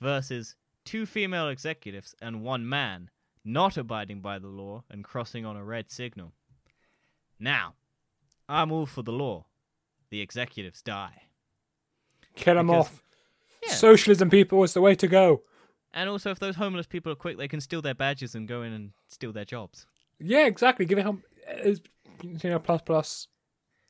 versus 0.00 0.54
two 0.84 1.06
female 1.06 1.48
executives 1.48 2.14
and 2.20 2.42
one 2.42 2.68
man 2.68 3.10
not 3.44 3.76
abiding 3.76 4.20
by 4.20 4.38
the 4.38 4.48
law 4.48 4.84
and 4.90 5.04
crossing 5.04 5.44
on 5.44 5.56
a 5.56 5.64
red 5.64 5.90
signal. 5.90 6.32
Now, 7.38 7.74
I'm 8.48 8.72
all 8.72 8.86
for 8.86 9.02
the 9.02 9.12
law. 9.12 9.46
The 10.10 10.20
executives 10.20 10.80
die. 10.82 11.22
Kill 12.36 12.54
them 12.56 12.68
Because- 12.68 12.86
off. 12.86 13.02
Yeah. 13.66 13.72
Socialism, 13.74 14.28
people, 14.28 14.62
is 14.62 14.74
the 14.74 14.80
way 14.82 14.94
to 14.94 15.08
go. 15.08 15.42
And 15.94 16.10
also, 16.10 16.30
if 16.30 16.38
those 16.38 16.56
homeless 16.56 16.86
people 16.86 17.10
are 17.12 17.16
quick, 17.16 17.38
they 17.38 17.48
can 17.48 17.60
steal 17.60 17.80
their 17.80 17.94
badges 17.94 18.34
and 18.34 18.46
go 18.46 18.62
in 18.62 18.72
and 18.72 18.92
steal 19.08 19.32
their 19.32 19.44
jobs. 19.46 19.86
Yeah, 20.18 20.46
exactly. 20.46 20.84
Give 20.84 20.98
it 20.98 21.02
help. 21.02 21.20
Is 21.62 21.80
uh, 21.80 22.26
you 22.42 22.50
know 22.50 22.58
plus 22.58 22.82
plus 22.82 23.28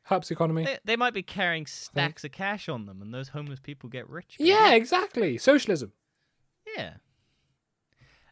helps 0.04 0.28
the 0.28 0.34
economy. 0.34 0.64
They, 0.64 0.78
they 0.84 0.96
might 0.96 1.14
be 1.14 1.22
carrying 1.22 1.66
stacks 1.66 2.24
of 2.24 2.32
cash 2.32 2.68
on 2.68 2.86
them, 2.86 3.02
and 3.02 3.12
those 3.12 3.28
homeless 3.28 3.60
people 3.60 3.88
get 3.90 4.08
rich. 4.08 4.36
Yeah, 4.38 4.72
exactly. 4.74 5.36
Socialism. 5.38 5.92
Yeah. 6.76 6.94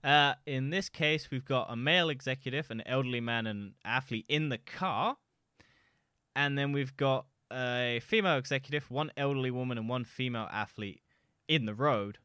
Uh, 0.05 0.35
in 0.47 0.71
this 0.71 0.89
case, 0.89 1.31
we've 1.31 1.45
got 1.45 1.71
a 1.71 1.77
male 1.77 2.09
executive, 2.09 2.71
an 2.71 2.83
elderly 2.87 3.21
man, 3.21 3.47
and 3.47 3.63
an 3.63 3.75
athlete 3.85 4.27
in 4.29 4.49
the 4.49 4.59
car. 4.59 5.17
And 6.35 6.59
then 6.59 6.73
we've 6.73 6.97
got 6.97 7.27
a 7.53 8.01
female 8.03 8.37
executive, 8.37 8.91
one 8.91 9.13
elderly 9.17 9.51
woman, 9.51 9.79
and 9.79 9.89
one 9.89 10.05
female 10.05 10.49
athlete 10.51 11.03
in 11.49 11.67
the 11.67 11.75
road. 11.75 12.19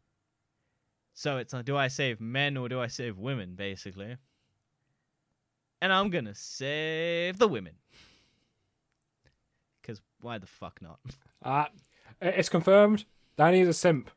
So 1.13 1.37
it's 1.37 1.53
like, 1.53 1.65
do 1.65 1.75
I 1.75 1.87
save 1.87 2.21
men 2.21 2.57
or 2.57 2.69
do 2.69 2.79
I 2.79 2.87
save 2.87 3.17
women, 3.17 3.55
basically? 3.55 4.17
And 5.81 5.93
I'm 5.93 6.09
going 6.09 6.25
to 6.25 6.35
save 6.35 7.37
the 7.37 7.47
women. 7.47 7.73
Because 9.87 10.01
why 10.21 10.37
the 10.37 10.47
fuck 10.47 10.81
not? 10.81 10.99
Uh, 11.43 11.65
it's 12.19 12.49
confirmed. 12.49 13.05
Danny 13.37 13.61
is 13.61 13.67
a 13.67 13.73
simp. 13.73 14.09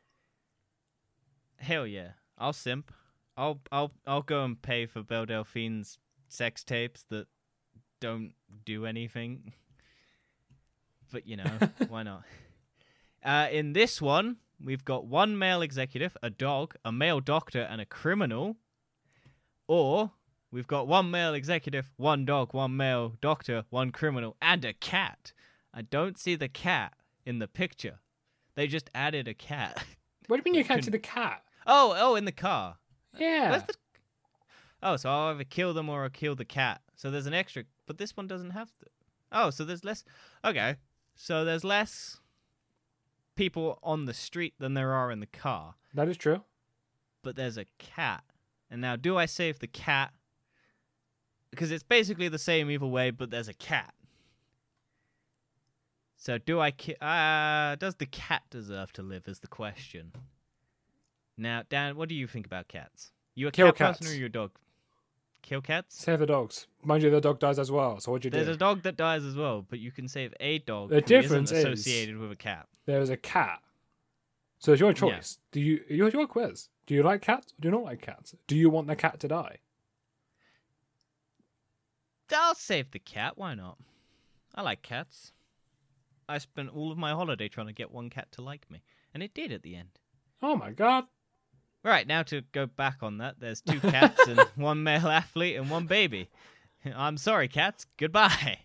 Hell 1.57 1.85
yeah, 1.85 2.13
I'll 2.35 2.51
simp. 2.51 2.91
I'll 3.37 3.61
I'll 3.71 3.91
I'll 4.07 4.23
go 4.23 4.43
and 4.43 4.59
pay 4.59 4.87
for 4.87 5.03
Belle 5.03 5.27
Delphine's 5.27 5.99
sex 6.27 6.63
tapes 6.63 7.05
that 7.11 7.27
don't 7.99 8.33
do 8.65 8.85
anything. 8.85 9.53
But 11.11 11.27
you 11.27 11.37
know, 11.37 11.51
why 11.89 12.03
not? 12.03 12.23
Uh, 13.23 13.47
in 13.51 13.73
this 13.73 14.01
one, 14.01 14.37
we've 14.63 14.83
got 14.83 15.05
one 15.05 15.37
male 15.37 15.61
executive, 15.61 16.17
a 16.23 16.29
dog, 16.29 16.75
a 16.83 16.91
male 16.91 17.19
doctor, 17.19 17.61
and 17.61 17.79
a 17.79 17.85
criminal. 17.85 18.55
Or 19.67 20.11
we've 20.51 20.67
got 20.67 20.87
one 20.87 21.11
male 21.11 21.33
executive, 21.33 21.91
one 21.97 22.25
dog, 22.25 22.53
one 22.53 22.75
male 22.77 23.13
doctor, 23.21 23.65
one 23.69 23.91
criminal, 23.91 24.37
and 24.41 24.65
a 24.65 24.73
cat. 24.73 25.33
I 25.73 25.81
don't 25.81 26.17
see 26.19 26.35
the 26.35 26.47
cat 26.49 26.93
in 27.25 27.39
the 27.39 27.47
picture. 27.47 27.99
They 28.55 28.67
just 28.67 28.89
added 28.93 29.27
a 29.27 29.33
cat. 29.33 29.83
What 30.27 30.37
do 30.37 30.43
you 30.49 30.53
mean 30.53 30.59
you 30.59 30.65
can't 30.65 30.85
see 30.85 30.91
the 30.91 30.99
cat? 30.99 31.43
Oh, 31.67 31.93
oh, 31.97 32.15
in 32.15 32.23
the 32.23 32.31
car. 32.31 32.77
Yeah. 33.17 33.57
The... 33.67 33.73
Oh, 34.81 34.95
so 34.95 35.09
I'll 35.09 35.31
either 35.33 35.43
kill 35.43 35.73
them 35.73 35.89
or 35.89 36.03
I'll 36.03 36.09
kill 36.09 36.35
the 36.35 36.45
cat. 36.45 36.79
So 36.95 37.11
there's 37.11 37.25
an 37.25 37.33
extra, 37.33 37.63
but 37.85 37.97
this 37.97 38.15
one 38.15 38.27
doesn't 38.27 38.51
have 38.51 38.69
to. 38.79 38.85
Oh, 39.33 39.49
so 39.49 39.65
there's 39.65 39.83
less. 39.83 40.05
Okay, 40.45 40.75
so 41.15 41.43
there's 41.43 41.65
less 41.65 42.21
people 43.35 43.79
on 43.83 44.05
the 44.05 44.13
street 44.13 44.53
than 44.59 44.73
there 44.73 44.93
are 44.93 45.11
in 45.11 45.19
the 45.19 45.25
car, 45.25 45.75
That 45.95 46.07
is 46.07 46.15
true. 46.17 46.43
but 47.23 47.35
there's 47.35 47.57
a 47.57 47.65
cat. 47.77 48.23
And 48.69 48.79
now, 48.79 48.95
do 48.95 49.17
I 49.17 49.25
save 49.25 49.59
the 49.59 49.67
cat? 49.67 50.13
Because 51.49 51.71
it's 51.71 51.83
basically 51.83 52.29
the 52.29 52.39
same 52.39 52.71
either 52.71 52.85
way, 52.85 53.11
but 53.11 53.31
there's 53.31 53.49
a 53.49 53.53
cat. 53.53 53.93
So 56.21 56.37
do 56.37 56.59
I 56.59 56.69
ki- 56.69 56.97
uh 57.01 57.75
does 57.77 57.95
the 57.95 58.05
cat 58.05 58.43
deserve 58.51 58.93
to 58.93 59.01
live 59.01 59.27
is 59.27 59.39
the 59.39 59.47
question. 59.47 60.11
Now, 61.35 61.63
Dan, 61.67 61.95
what 61.95 62.09
do 62.09 62.13
you 62.15 62.27
think 62.27 62.45
about 62.45 62.67
cats? 62.67 63.11
You 63.33 63.47
a 63.47 63.51
Kill 63.51 63.71
cat 63.71 63.75
person 63.93 64.05
cats. 64.05 64.15
or 64.15 64.19
you 64.19 64.27
a 64.27 64.29
dog? 64.29 64.51
Kill 65.41 65.61
cats? 65.61 65.97
Save 65.99 66.19
the 66.19 66.27
dogs. 66.27 66.67
Mind 66.83 67.01
you, 67.01 67.09
the 67.09 67.19
dog 67.19 67.39
dies 67.39 67.57
as 67.57 67.71
well. 67.71 67.99
So 67.99 68.11
what'd 68.11 68.23
you 68.23 68.29
do? 68.29 68.35
There's 68.37 68.49
do? 68.49 68.53
a 68.53 68.57
dog 68.57 68.83
that 68.83 68.97
dies 68.97 69.25
as 69.25 69.35
well, 69.35 69.65
but 69.67 69.79
you 69.79 69.91
can 69.91 70.07
save 70.07 70.31
a 70.39 70.59
dog 70.59 70.89
The 70.89 70.97
who 70.97 71.01
difference 71.01 71.51
isn't 71.51 71.71
is- 71.71 71.79
associated 71.79 72.17
with 72.19 72.31
a 72.31 72.35
cat. 72.35 72.67
There 72.85 73.01
is 73.01 73.09
a 73.09 73.17
cat. 73.17 73.59
So 74.59 74.73
it's 74.73 74.79
your 74.79 74.93
choice. 74.93 75.39
Do 75.51 75.59
you 75.59 75.83
your 75.89 76.09
your 76.09 76.27
quiz? 76.27 76.69
Do 76.85 76.93
you 76.93 77.01
like 77.01 77.23
cats 77.23 77.51
or 77.53 77.55
do 77.61 77.67
you 77.69 77.71
not 77.71 77.83
like 77.83 77.99
cats? 78.03 78.35
Do 78.45 78.55
you 78.55 78.69
want 78.69 78.85
the 78.85 78.95
cat 78.95 79.19
to 79.21 79.27
die? 79.27 79.57
I'll 82.31 82.53
save 82.53 82.91
the 82.91 82.99
cat. 82.99 83.39
Why 83.39 83.55
not? 83.55 83.79
I 84.53 84.61
like 84.61 84.83
cats. 84.83 85.31
I 86.31 86.37
spent 86.37 86.69
all 86.69 86.91
of 86.91 86.97
my 86.97 87.11
holiday 87.11 87.47
trying 87.49 87.67
to 87.67 87.73
get 87.73 87.91
one 87.91 88.09
cat 88.09 88.31
to 88.33 88.41
like 88.41 88.69
me, 88.71 88.81
and 89.13 89.21
it 89.21 89.33
did 89.33 89.51
at 89.51 89.63
the 89.63 89.75
end. 89.75 89.99
Oh 90.41 90.55
my 90.55 90.71
god. 90.71 91.05
Right, 91.83 92.07
now 92.07 92.23
to 92.23 92.41
go 92.51 92.67
back 92.67 92.97
on 93.01 93.17
that, 93.17 93.39
there's 93.39 93.61
two 93.61 93.79
cats 93.79 94.27
and 94.27 94.39
one 94.55 94.83
male 94.83 95.07
athlete 95.07 95.57
and 95.57 95.69
one 95.69 95.87
baby. 95.87 96.29
I'm 96.95 97.17
sorry, 97.17 97.47
cats. 97.47 97.85
Goodbye. 97.97 98.59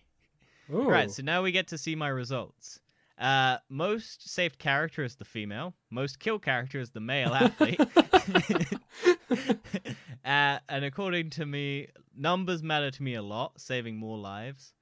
Ooh. 0.73 0.87
Right, 0.87 1.09
so 1.09 1.23
now 1.23 1.43
we 1.43 1.51
get 1.51 1.67
to 1.69 1.77
see 1.77 1.95
my 1.95 2.09
results. 2.09 2.79
Uh, 3.17 3.57
most 3.69 4.29
saved 4.29 4.59
character 4.59 5.03
is 5.03 5.15
the 5.15 5.25
female. 5.25 5.73
Most 5.89 6.19
kill 6.19 6.37
character 6.37 6.79
is 6.79 6.91
the 6.91 6.99
male 6.99 7.33
athlete. 7.33 7.81
uh, 10.25 10.59
and 10.69 10.85
according 10.85 11.31
to 11.31 11.45
me, 11.45 11.87
numbers 12.15 12.61
matter 12.61 12.91
to 12.91 13.03
me 13.03 13.15
a 13.15 13.21
lot, 13.21 13.59
saving 13.59 13.97
more 13.97 14.17
lives. 14.17 14.73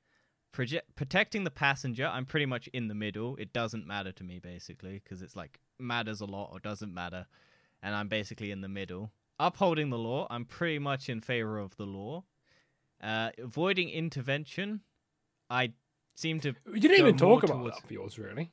Proje- 0.55 0.81
protecting 0.95 1.43
the 1.43 1.51
passenger, 1.51 2.07
I'm 2.07 2.25
pretty 2.25 2.45
much 2.45 2.67
in 2.67 2.87
the 2.87 2.95
middle. 2.95 3.35
It 3.35 3.51
doesn't 3.51 3.85
matter 3.85 4.11
to 4.13 4.23
me, 4.23 4.39
basically, 4.39 5.01
because 5.03 5.21
it's 5.21 5.35
like 5.35 5.59
matters 5.79 6.21
a 6.21 6.25
lot 6.25 6.49
or 6.51 6.59
doesn't 6.59 6.93
matter. 6.93 7.25
And 7.83 7.93
I'm 7.93 8.07
basically 8.07 8.51
in 8.51 8.61
the 8.61 8.69
middle. 8.69 9.11
Upholding 9.37 9.89
the 9.89 9.97
law, 9.97 10.27
I'm 10.29 10.45
pretty 10.45 10.79
much 10.79 11.09
in 11.09 11.19
favor 11.19 11.59
of 11.59 11.75
the 11.75 11.85
law. 11.85 12.23
Uh, 13.03 13.31
avoiding 13.37 13.89
intervention, 13.89 14.79
I 15.49 15.73
seem 16.15 16.39
to 16.39 16.55
You 16.65 16.79
didn't 16.79 16.99
even 16.99 17.17
talk 17.17 17.43
about 17.43 17.57
towards- 17.57 17.75
that 17.81 17.87
for 17.87 17.93
yours, 17.93 18.17
really. 18.17 18.51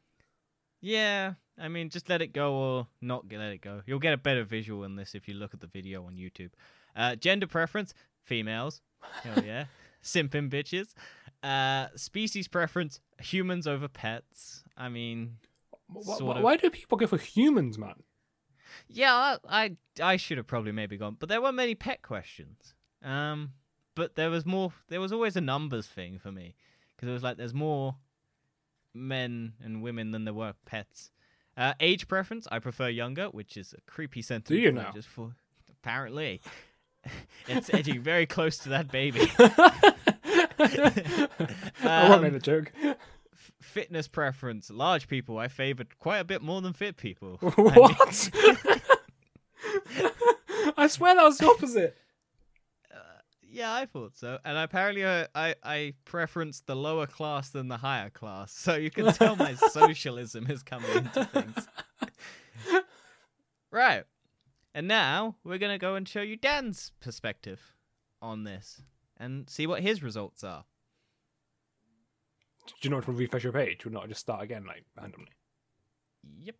yeah, 0.80 1.34
I 1.56 1.68
mean, 1.68 1.88
just 1.90 2.08
let 2.08 2.20
it 2.20 2.32
go 2.32 2.54
or 2.54 2.86
not 3.00 3.30
let 3.30 3.52
it 3.52 3.60
go. 3.60 3.82
You'll 3.86 4.00
get 4.00 4.12
a 4.12 4.16
better 4.18 4.42
visual 4.42 4.82
in 4.84 4.96
this 4.96 5.14
if 5.14 5.28
you 5.28 5.34
look 5.34 5.54
at 5.54 5.60
the 5.60 5.66
video 5.68 6.04
on 6.04 6.16
YouTube. 6.16 6.50
Uh, 6.96 7.14
gender 7.14 7.46
preference, 7.46 7.94
females. 8.24 8.80
Hell 9.22 9.44
yeah. 9.44 9.66
Simping 10.02 10.50
bitches. 10.50 10.94
Uh, 11.42 11.88
species 11.96 12.46
preference, 12.48 13.00
humans 13.20 13.66
over 13.66 13.88
pets. 13.88 14.62
I 14.76 14.88
mean, 14.88 15.38
Wh- 15.92 16.02
Sort 16.04 16.36
wh- 16.36 16.38
of. 16.38 16.44
Why 16.44 16.56
do 16.56 16.70
people 16.70 16.98
go 16.98 17.06
for 17.06 17.18
humans, 17.18 17.78
man? 17.78 18.02
yeah, 18.88 19.36
I 19.48 19.76
I, 20.00 20.16
should 20.16 20.38
have 20.38 20.46
probably 20.46 20.72
maybe 20.72 20.96
gone, 20.96 21.16
but 21.18 21.28
there 21.28 21.42
weren't 21.42 21.56
many 21.56 21.74
pet 21.74 22.02
questions. 22.02 22.74
Um, 23.02 23.52
but 23.94 24.14
there 24.14 24.30
was 24.30 24.46
more. 24.46 24.72
There 24.88 25.00
was 25.00 25.12
always 25.12 25.36
a 25.36 25.40
numbers 25.40 25.86
thing 25.86 26.18
for 26.18 26.32
me 26.32 26.54
because 26.96 27.08
it 27.08 27.12
was 27.12 27.22
like 27.22 27.36
there's 27.36 27.54
more 27.54 27.96
men 28.94 29.54
and 29.62 29.82
women 29.82 30.10
than 30.12 30.24
there 30.24 30.34
were 30.34 30.54
pets. 30.64 31.10
Uh, 31.56 31.74
age 31.80 32.08
preference, 32.08 32.46
I 32.50 32.60
prefer 32.60 32.88
younger, 32.88 33.26
which 33.26 33.56
is 33.56 33.74
a 33.76 33.80
creepy 33.90 34.22
sentence. 34.22 34.48
Do 34.48 34.56
you 34.56 34.72
but 34.72 34.82
now? 34.82 34.92
Just 34.92 35.08
for 35.08 35.34
apparently, 35.70 36.40
it's 37.48 37.72
edging 37.74 38.00
very 38.00 38.26
close 38.26 38.58
to 38.58 38.70
that 38.70 38.90
baby. 38.90 39.30
I 40.58 41.28
won't 42.08 42.12
Um, 42.14 42.22
make 42.22 42.32
the 42.32 42.38
joke. 42.40 42.72
F- 42.84 43.50
fitness 43.60 44.08
preference, 44.08 44.70
large 44.70 45.08
people 45.08 45.38
I 45.38 45.48
favored 45.48 45.98
quite 45.98 46.18
a 46.18 46.24
bit 46.24 46.42
more 46.42 46.60
than 46.60 46.72
fit 46.72 46.96
people. 46.96 47.36
What? 47.56 48.30
I 50.76 50.86
swear 50.88 51.14
that 51.14 51.22
was 51.24 51.38
the 51.38 51.46
opposite. 51.48 51.96
Yeah, 53.54 53.70
I 53.74 53.84
thought 53.84 54.16
so. 54.16 54.38
And 54.46 54.56
apparently, 54.56 55.04
uh, 55.04 55.26
I 55.34 55.54
I 55.62 55.92
preference 56.06 56.60
the 56.64 56.74
lower 56.74 57.06
class 57.06 57.50
than 57.50 57.68
the 57.68 57.76
higher 57.76 58.08
class. 58.08 58.50
So 58.50 58.76
you 58.76 58.90
can 58.90 59.12
tell 59.12 59.36
my 59.36 59.52
socialism 59.70 60.50
is 60.50 60.62
coming 60.62 60.90
into 60.90 61.26
things. 61.26 61.68
right. 63.70 64.04
And 64.74 64.88
now 64.88 65.36
we're 65.44 65.58
going 65.58 65.72
to 65.72 65.76
go 65.78 65.96
and 65.96 66.08
show 66.08 66.22
you 66.22 66.36
Dan's 66.36 66.92
perspective 67.00 67.60
on 68.22 68.44
this 68.44 68.80
and 69.18 69.48
see 69.48 69.66
what 69.66 69.82
his 69.82 70.02
results 70.02 70.42
are. 70.44 70.64
Do 72.66 72.74
you 72.82 72.90
not 72.90 72.96
want 72.96 73.06
to 73.06 73.12
refresh 73.12 73.44
your 73.44 73.52
page? 73.52 73.84
Would 73.84 73.92
not 73.94 74.08
just 74.08 74.20
start 74.20 74.42
again 74.42 74.64
like 74.64 74.84
randomly? 74.96 75.32
Yep. 76.40 76.56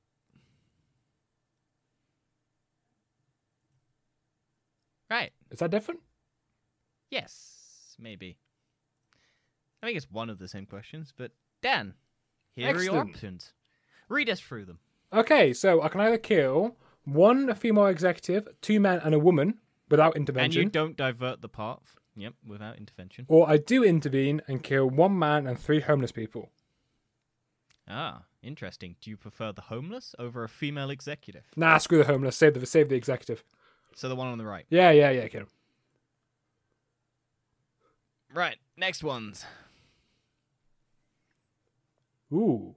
Right. 5.11 5.33
Is 5.51 5.59
that 5.59 5.71
different? 5.71 6.01
Yes, 7.11 7.95
maybe. 7.99 8.39
I 9.83 9.87
think 9.87 9.97
it's 9.97 10.11
one 10.11 10.31
of 10.31 10.39
the 10.39 10.49
same 10.49 10.65
questions, 10.65 11.13
but 11.17 11.33
Dan, 11.61 11.95
here 12.55 12.75
are 12.75 12.83
your 12.83 12.97
options. 12.97 13.53
Read 14.09 14.31
us 14.31 14.41
through 14.41 14.65
them. 14.65 14.79
Okay, 15.13 15.53
so 15.53 15.83
I 15.83 15.89
can 15.89 16.01
either 16.01 16.19
kill 16.19 16.77
one 17.05 17.55
female 17.55 17.87
executive, 17.87 18.49
two 18.63 18.81
men, 18.81 19.01
and 19.05 19.15
a 19.15 19.19
woman 19.19 19.59
without 19.91 20.17
intervention. 20.17 20.63
And 20.63 20.69
you 20.69 20.71
don't 20.71 20.97
divert 20.97 21.43
the 21.43 21.49
path. 21.49 21.97
Yep, 22.15 22.35
without 22.47 22.77
intervention. 22.77 23.25
or 23.29 23.49
I 23.49 23.57
do 23.57 23.83
intervene 23.83 24.43
and 24.47 24.63
kill 24.63 24.89
one 24.91 25.19
man 25.19 25.47
and 25.47 25.59
three 25.59 25.81
homeless 25.81 26.13
people. 26.13 26.51
Ah, 27.89 28.25
interesting. 28.43 28.97
Do 29.01 29.11
you 29.11 29.17
prefer 29.17 29.51
the 29.53 29.63
homeless 29.63 30.15
over 30.19 30.45
a 30.45 30.49
female 30.49 30.91
executive? 30.91 31.45
Nah, 31.57 31.79
screw 31.79 31.99
the 31.99 32.05
homeless. 32.05 32.37
Save 32.37 32.55
the 32.55 32.67
save 32.67 32.89
the 32.91 32.97
executive. 32.97 33.43
So 33.95 34.09
the 34.09 34.15
one 34.17 34.29
on 34.29 34.39
the 34.39 34.45
right. 34.45 34.67
Yeah, 34.69 34.91
yeah, 34.91 35.11
yeah. 35.11 35.29
Kill 35.29 35.43
him. 35.43 35.49
Right, 38.35 38.57
next 38.77 39.03
ones. 39.03 39.45
Ooh. 42.33 42.75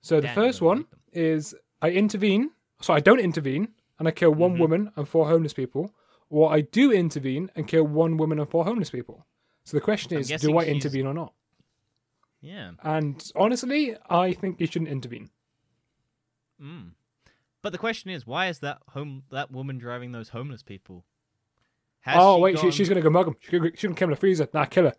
So 0.00 0.20
the 0.20 0.28
first 0.28 0.60
one 0.62 0.86
is 1.12 1.54
I 1.82 1.90
intervene. 1.90 2.50
So 2.80 2.94
I 2.94 3.00
don't 3.00 3.18
intervene 3.20 3.68
and 3.98 4.06
I 4.06 4.12
kill 4.12 4.32
one 4.32 4.54
Mhm. 4.54 4.58
woman 4.60 4.92
and 4.96 5.08
four 5.08 5.26
homeless 5.28 5.52
people, 5.52 5.92
or 6.30 6.52
I 6.52 6.60
do 6.60 6.92
intervene 6.92 7.50
and 7.56 7.66
kill 7.66 7.84
one 7.84 8.16
woman 8.16 8.38
and 8.38 8.48
four 8.48 8.64
homeless 8.64 8.90
people. 8.90 9.26
So 9.64 9.76
the 9.76 9.80
question 9.80 10.18
is, 10.18 10.28
do 10.28 10.56
I 10.58 10.64
she's- 10.64 10.74
intervene 10.74 11.06
or 11.06 11.14
not? 11.14 11.32
Yeah. 12.40 12.72
And 12.82 13.22
honestly, 13.34 13.96
I 14.08 14.32
think 14.32 14.60
you 14.60 14.66
shouldn't 14.66 14.90
intervene. 14.90 15.30
Mm. 16.62 16.92
But 17.62 17.72
the 17.72 17.78
question 17.78 18.10
is, 18.10 18.26
why 18.26 18.46
is 18.48 18.60
that 18.60 18.78
home 18.90 19.24
that 19.30 19.50
woman 19.50 19.78
driving 19.78 20.12
those 20.12 20.28
homeless 20.28 20.62
people? 20.62 21.04
Has 22.00 22.16
oh 22.18 22.36
she 22.36 22.42
wait, 22.42 22.56
gone... 22.56 22.64
she, 22.64 22.70
she's 22.70 22.88
gonna 22.88 23.00
go 23.00 23.10
mug 23.10 23.26
him. 23.26 23.36
She's 23.40 23.50
gonna, 23.58 23.70
kill 23.70 23.90
him 23.90 23.96
in 24.00 24.10
the 24.10 24.16
freezer. 24.16 24.48
Nah, 24.54 24.66
kill 24.66 24.84
her. 24.84 24.94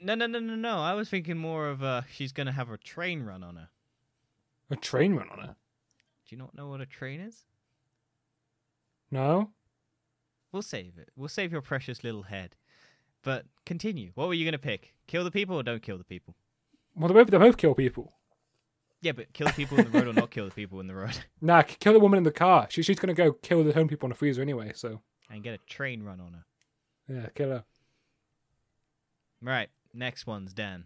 No, 0.00 0.14
no, 0.14 0.26
no, 0.26 0.38
no, 0.38 0.54
no. 0.54 0.78
I 0.78 0.94
was 0.94 1.08
thinking 1.08 1.36
more 1.36 1.68
of 1.68 1.82
uh, 1.82 2.02
she's 2.10 2.32
gonna 2.32 2.52
have 2.52 2.70
a 2.70 2.78
train 2.78 3.24
run 3.24 3.42
on 3.42 3.56
her. 3.56 3.68
A 4.70 4.76
train 4.76 5.14
run 5.14 5.28
on 5.30 5.38
her. 5.40 5.56
Do 6.26 6.36
you 6.36 6.38
not 6.38 6.54
know 6.54 6.68
what 6.68 6.80
a 6.80 6.86
train 6.86 7.20
is? 7.20 7.44
No. 9.10 9.50
We'll 10.54 10.62
save 10.62 10.98
it. 10.98 11.08
We'll 11.16 11.28
save 11.28 11.50
your 11.50 11.62
precious 11.62 12.04
little 12.04 12.22
head. 12.22 12.54
But 13.24 13.44
continue. 13.66 14.12
What 14.14 14.28
were 14.28 14.34
you 14.34 14.44
gonna 14.44 14.56
pick? 14.56 14.94
Kill 15.08 15.24
the 15.24 15.32
people 15.32 15.56
or 15.56 15.64
don't 15.64 15.82
kill 15.82 15.98
the 15.98 16.04
people? 16.04 16.36
Well, 16.94 17.08
they 17.08 17.14
both 17.14 17.26
they 17.26 17.38
both 17.38 17.56
kill 17.56 17.74
people. 17.74 18.12
Yeah, 19.00 19.10
but 19.12 19.32
kill 19.32 19.48
the 19.48 19.52
people 19.52 19.80
in 19.80 19.90
the 19.90 19.98
road 19.98 20.06
or 20.06 20.12
not 20.12 20.30
kill 20.30 20.44
the 20.44 20.54
people 20.54 20.78
in 20.78 20.86
the 20.86 20.94
road, 20.94 21.18
Nah, 21.40 21.62
kill 21.62 21.92
the 21.92 21.98
woman 21.98 22.18
in 22.18 22.22
the 22.22 22.30
car. 22.30 22.68
She, 22.70 22.84
she's 22.84 23.00
gonna 23.00 23.14
go 23.14 23.32
kill 23.32 23.64
the 23.64 23.72
home 23.72 23.88
people 23.88 24.06
in 24.06 24.10
the 24.10 24.14
freezer 24.16 24.42
anyway. 24.42 24.70
So 24.76 25.00
and 25.28 25.42
get 25.42 25.54
a 25.54 25.58
train 25.66 26.04
run 26.04 26.20
on 26.20 26.34
her. 26.34 26.44
yeah, 27.08 27.26
kill 27.34 27.48
her. 27.48 27.64
Right. 29.42 29.70
Next 29.92 30.24
one's 30.24 30.54
Dan. 30.54 30.84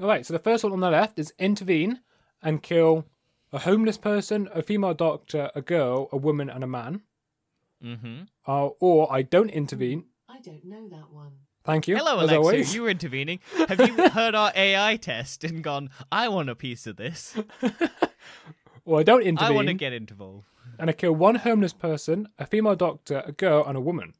All 0.00 0.06
right. 0.06 0.24
So 0.24 0.32
the 0.34 0.38
first 0.38 0.62
one 0.62 0.72
on 0.72 0.78
the 0.78 0.88
left 0.88 1.18
is 1.18 1.34
intervene 1.36 1.98
and 2.40 2.62
kill 2.62 3.06
a 3.52 3.58
homeless 3.58 3.98
person, 3.98 4.48
a 4.54 4.62
female 4.62 4.94
doctor, 4.94 5.50
a 5.56 5.62
girl, 5.62 6.08
a 6.12 6.16
woman, 6.16 6.48
and 6.48 6.62
a 6.62 6.68
man. 6.68 7.02
Mm-hmm. 7.84 8.22
Uh, 8.46 8.66
or 8.80 9.12
I 9.12 9.22
don't 9.22 9.50
intervene. 9.50 10.04
I 10.28 10.40
don't 10.40 10.64
know 10.64 10.88
that 10.88 11.10
one. 11.12 11.32
Thank 11.64 11.88
you. 11.88 11.96
Hello, 11.96 12.18
as 12.18 12.30
Alexa. 12.30 12.36
always. 12.36 12.74
You 12.74 12.82
were 12.82 12.88
intervening. 12.98 13.40
Have 13.68 13.80
you 13.80 14.08
heard 14.10 14.34
our 14.34 14.52
AI 14.54 14.96
test 14.96 15.44
and 15.44 15.62
gone? 15.62 15.90
I 16.10 16.28
want 16.28 16.48
a 16.48 16.54
piece 16.54 16.86
of 16.86 16.96
this. 16.96 17.36
well, 18.84 19.00
I 19.00 19.02
don't 19.02 19.22
intervene. 19.22 19.52
I 19.52 19.54
want 19.54 19.68
to 19.68 19.74
get 19.74 19.92
involved. 19.92 20.46
and 20.78 20.88
I 20.88 20.92
kill 20.94 21.12
one 21.12 21.36
homeless 21.36 21.72
person, 21.72 22.28
a 22.38 22.46
female 22.46 22.76
doctor, 22.76 23.22
a 23.26 23.32
girl, 23.32 23.64
and 23.66 23.76
a 23.76 23.80
woman. 23.80 24.14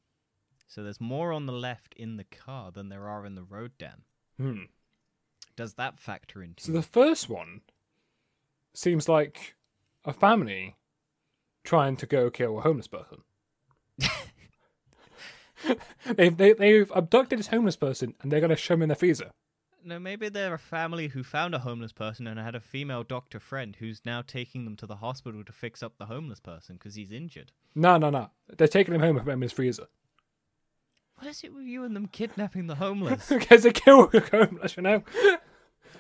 So 0.68 0.83
there's 0.83 1.01
more 1.01 1.33
on 1.33 1.46
the 1.46 1.53
left 1.53 1.94
in 1.94 2.16
the 2.16 2.25
car 2.25 2.70
than 2.70 2.90
there 2.90 3.09
are 3.09 3.27
in 3.27 3.35
the 3.35 3.42
road, 3.42 3.73
Dan. 3.79 4.03
Hmm. 4.37 4.62
Does 5.57 5.75
that 5.75 5.99
factor 5.99 6.42
into? 6.42 6.62
So 6.62 6.73
the 6.73 6.83
first 6.83 7.29
one 7.29 7.62
seems 8.73 9.09
like 9.09 9.57
a 10.05 10.12
family 10.12 10.77
trying 11.64 11.96
to 11.96 12.07
go 12.07 12.31
kill 12.31 12.59
a 12.59 12.62
homeless 12.62 12.87
person. 12.87 13.23
they've 16.17 16.37
they, 16.37 16.53
they've 16.53 16.91
abducted 16.95 17.39
this 17.39 17.49
homeless 17.49 17.77
person 17.77 18.15
and 18.23 18.31
they're 18.31 18.41
going 18.41 18.51
to 18.51 18.57
show 18.57 18.75
him 18.75 18.83
in 18.83 18.89
the 18.89 18.95
freezer. 18.95 19.31
No, 19.83 19.99
maybe 19.99 20.29
they're 20.29 20.53
a 20.55 20.59
family 20.59 21.09
who 21.09 21.23
found 21.23 21.55
a 21.55 21.61
homeless 21.61 21.93
person 21.93 22.27
and 22.27 22.39
had 22.39 22.55
a 22.55 22.61
female 22.61 23.03
doctor 23.03 23.41
friend 23.41 23.77
who's 23.81 24.03
now 24.05 24.21
taking 24.21 24.65
them 24.67 24.77
to 24.77 24.87
the 24.87 24.97
hospital 24.97 25.43
to 25.43 25.53
fix 25.53 25.83
up 25.83 25.97
the 25.99 26.05
homeless 26.07 26.39
person 26.41 26.77
because 26.77 26.97
he's 26.97 27.11
injured. 27.11 27.53
No, 27.75 27.97
no, 27.97 28.11
no. 28.11 28.31
They're 28.59 28.69
taking 28.69 28.95
him 28.95 29.01
home 29.01 29.17
and 29.17 29.21
putting 29.25 29.35
him 29.39 29.39
in 29.39 29.47
his 29.47 29.53
freezer 29.53 29.87
What 31.17 31.29
is 31.29 31.43
it 31.45 31.55
with 31.55 31.65
you 31.65 31.85
and 31.85 31.97
them 31.97 32.09
kidnapping 32.09 32.67
the 32.67 32.75
homeless? 32.75 33.29
because 33.31 33.63
they 33.63 33.73
kill 33.73 34.07
the 34.09 34.21
homeless, 34.21 34.77
you 34.77 34.83
know. 34.83 35.03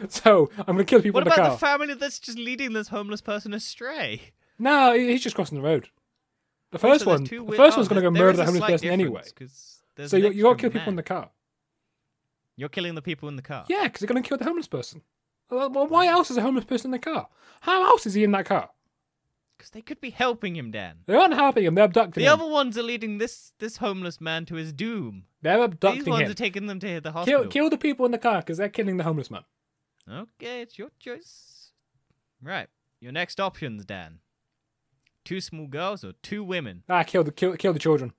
So 0.08 0.50
I'm 0.56 0.76
going 0.76 0.78
to 0.78 0.84
kill 0.84 1.02
people 1.02 1.18
what 1.18 1.26
in 1.26 1.28
the 1.28 1.34
about 1.34 1.46
car. 1.46 1.50
the 1.52 1.58
family 1.58 1.94
that's 1.94 2.18
just 2.18 2.38
leading 2.38 2.72
this 2.72 2.88
homeless 2.88 3.20
person 3.20 3.52
astray? 3.52 4.32
no, 4.58 4.94
he's 4.94 5.22
just 5.22 5.34
crossing 5.36 5.58
the 5.60 5.64
road. 5.66 5.88
The 6.70 6.78
Oh, 6.78 6.80
first 6.80 7.04
so 7.04 7.10
one, 7.10 7.24
the 7.24 7.36
first 7.56 7.76
oh, 7.76 7.80
one's 7.80 7.88
going 7.88 7.96
to 7.96 8.02
go 8.02 8.10
murder 8.10 8.36
the 8.36 8.44
homeless 8.44 8.64
person 8.64 8.88
anyway. 8.90 9.22
difference, 9.22 9.32
'cause 9.32 9.82
there's 9.96 10.10
So 10.10 10.16
you 10.16 10.30
you 10.30 10.42
got 10.44 10.50
to 10.52 10.56
kill 10.58 10.70
people 10.70 10.90
in 10.90 10.96
the 10.96 11.02
car. 11.02 11.30
You're 12.56 12.68
killing 12.68 12.94
the 12.94 13.02
people 13.02 13.28
in 13.28 13.36
the 13.36 13.42
car. 13.42 13.64
Yeah, 13.68 13.84
because 13.84 14.00
they're 14.00 14.08
going 14.08 14.22
to 14.22 14.28
kill 14.28 14.38
the 14.38 14.44
homeless 14.44 14.68
person. 14.68 15.02
Well, 15.50 15.70
well, 15.70 15.86
why 15.86 16.06
else 16.06 16.30
is 16.30 16.36
a 16.36 16.42
homeless 16.42 16.64
person 16.64 16.88
in 16.88 16.92
the 16.92 16.98
car? 16.98 17.28
How 17.62 17.84
else 17.84 18.06
is 18.06 18.14
he 18.14 18.22
in 18.22 18.30
that 18.32 18.46
car? 18.46 18.70
Because 19.56 19.70
they 19.70 19.82
could 19.82 20.00
be 20.00 20.10
helping 20.10 20.56
him, 20.56 20.70
Dan. 20.70 21.00
They 21.06 21.14
aren't 21.14 21.34
helping 21.34 21.64
him. 21.64 21.74
They're 21.74 21.84
abducting 21.84 22.12
The 22.22 22.30
him. 22.30 22.38
The 22.38 22.44
other 22.44 22.50
ones 22.52 22.78
are 22.78 22.82
leading 22.82 23.18
this 23.18 23.52
this 23.58 23.78
homeless 23.78 24.20
man 24.20 24.46
to 24.46 24.54
his 24.54 24.72
doom. 24.72 25.24
They're 25.42 25.62
abducting 25.62 25.98
him. 26.00 26.04
These 26.04 26.10
ones 26.10 26.22
him. 26.22 26.30
are 26.30 26.34
taking 26.34 26.66
them 26.66 26.78
to 26.80 27.00
the 27.00 27.12
hospital. 27.12 27.42
Kill, 27.42 27.50
kill 27.50 27.70
the 27.70 27.76
people 27.78 28.06
in 28.06 28.12
the 28.12 28.18
car 28.18 28.38
because 28.40 28.58
they're 28.58 28.68
killing 28.68 28.96
the 28.96 29.04
homeless 29.04 29.30
man. 29.30 29.42
Okay, 30.08 30.62
it's 30.62 30.78
your 30.78 30.90
choice. 30.98 31.72
Right. 32.42 32.68
Your 33.00 33.12
next 33.12 33.38
options, 33.40 33.84
Dan. 33.84 34.20
Two 35.30 35.40
small 35.40 35.68
girls 35.68 36.02
or 36.02 36.14
two 36.24 36.42
women? 36.42 36.82
Ah, 36.88 37.04
kill 37.04 37.22
the 37.22 37.30
kill, 37.30 37.54
kill 37.54 37.72
the 37.72 37.78
children. 37.78 38.12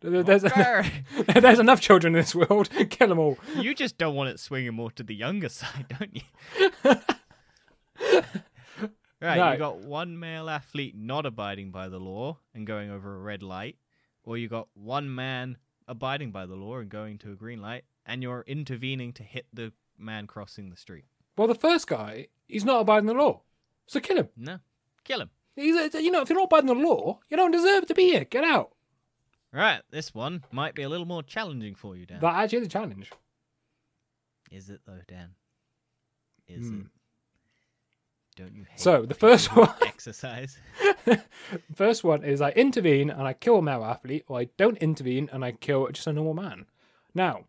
There- 0.00 0.22
There's, 0.22 0.42
there's 1.40 1.58
enough 1.58 1.80
children 1.80 2.14
in 2.14 2.20
this 2.20 2.34
world. 2.34 2.68
kill 2.90 3.08
them 3.08 3.18
all. 3.18 3.38
you 3.56 3.74
just 3.74 3.96
don't 3.96 4.14
want 4.14 4.28
it 4.28 4.38
swinging 4.38 4.74
more 4.74 4.90
to 4.90 5.02
the 5.02 5.14
younger 5.14 5.48
side, 5.60 5.86
don't 5.98 6.14
you? 6.14 6.20
right, 9.22 9.36
No. 9.38 9.52
you 9.52 9.56
got 9.58 9.78
one 9.78 10.18
male 10.18 10.50
athlete 10.50 10.94
not 10.94 11.24
abiding 11.24 11.70
by 11.70 11.88
the 11.88 11.98
law 11.98 12.40
and 12.54 12.66
going 12.66 12.90
over 12.90 13.14
a 13.14 13.18
red 13.18 13.42
light, 13.42 13.78
or 14.22 14.36
you 14.36 14.48
got 14.48 14.68
one 14.74 15.14
man 15.14 15.56
abiding 15.88 16.30
by 16.30 16.44
the 16.44 16.56
law 16.56 16.76
and 16.76 16.90
going 16.90 17.16
to 17.20 17.32
a 17.32 17.36
green 17.36 17.62
light, 17.62 17.84
and 18.04 18.22
you're 18.22 18.44
intervening 18.46 19.14
to 19.14 19.22
hit 19.22 19.46
the 19.50 19.72
man 19.96 20.26
crossing 20.26 20.68
the 20.68 20.76
street. 20.76 21.06
Well, 21.38 21.48
the 21.48 21.54
first 21.54 21.86
guy, 21.86 22.26
he's 22.46 22.66
not 22.66 22.82
abiding 22.82 23.06
the 23.06 23.14
law, 23.14 23.40
so 23.86 23.98
kill 23.98 24.18
him. 24.18 24.28
No, 24.36 24.58
kill 25.02 25.22
him. 25.22 25.30
You 25.56 25.74
know, 26.10 26.20
if 26.22 26.28
you're 26.28 26.38
not 26.38 26.44
abiding 26.44 26.66
the 26.66 26.74
law, 26.74 27.18
you 27.28 27.36
don't 27.36 27.50
deserve 27.50 27.86
to 27.86 27.94
be 27.94 28.04
here. 28.04 28.24
Get 28.24 28.44
out. 28.44 28.72
Right, 29.52 29.80
this 29.90 30.14
one 30.14 30.44
might 30.52 30.74
be 30.74 30.82
a 30.82 30.88
little 30.88 31.06
more 31.06 31.22
challenging 31.22 31.74
for 31.74 31.96
you, 31.96 32.04
Dan. 32.04 32.20
That 32.20 32.34
actually 32.34 32.58
is 32.58 32.66
a 32.66 32.70
challenge. 32.70 33.10
Is 34.50 34.68
it 34.70 34.80
though, 34.86 35.00
Dan? 35.08 35.30
Is 36.46 36.66
Hmm. 36.68 36.80
it? 36.80 36.86
Don't 38.36 38.54
you 38.54 38.64
hate 38.68 38.78
So, 38.78 39.06
the 39.06 39.14
first 39.14 39.56
one- 39.56 39.72
exercise? 39.82 40.58
First 41.74 42.04
one 42.04 42.22
is 42.22 42.42
I 42.42 42.50
intervene 42.50 43.08
and 43.08 43.22
I 43.22 43.32
kill 43.32 43.56
a 43.58 43.62
male 43.62 43.82
athlete, 43.82 44.24
or 44.28 44.40
I 44.40 44.44
don't 44.58 44.76
intervene 44.78 45.30
and 45.32 45.42
I 45.42 45.52
kill 45.52 45.88
just 45.90 46.06
a 46.06 46.12
normal 46.12 46.34
man. 46.34 46.66
Now, 47.14 47.46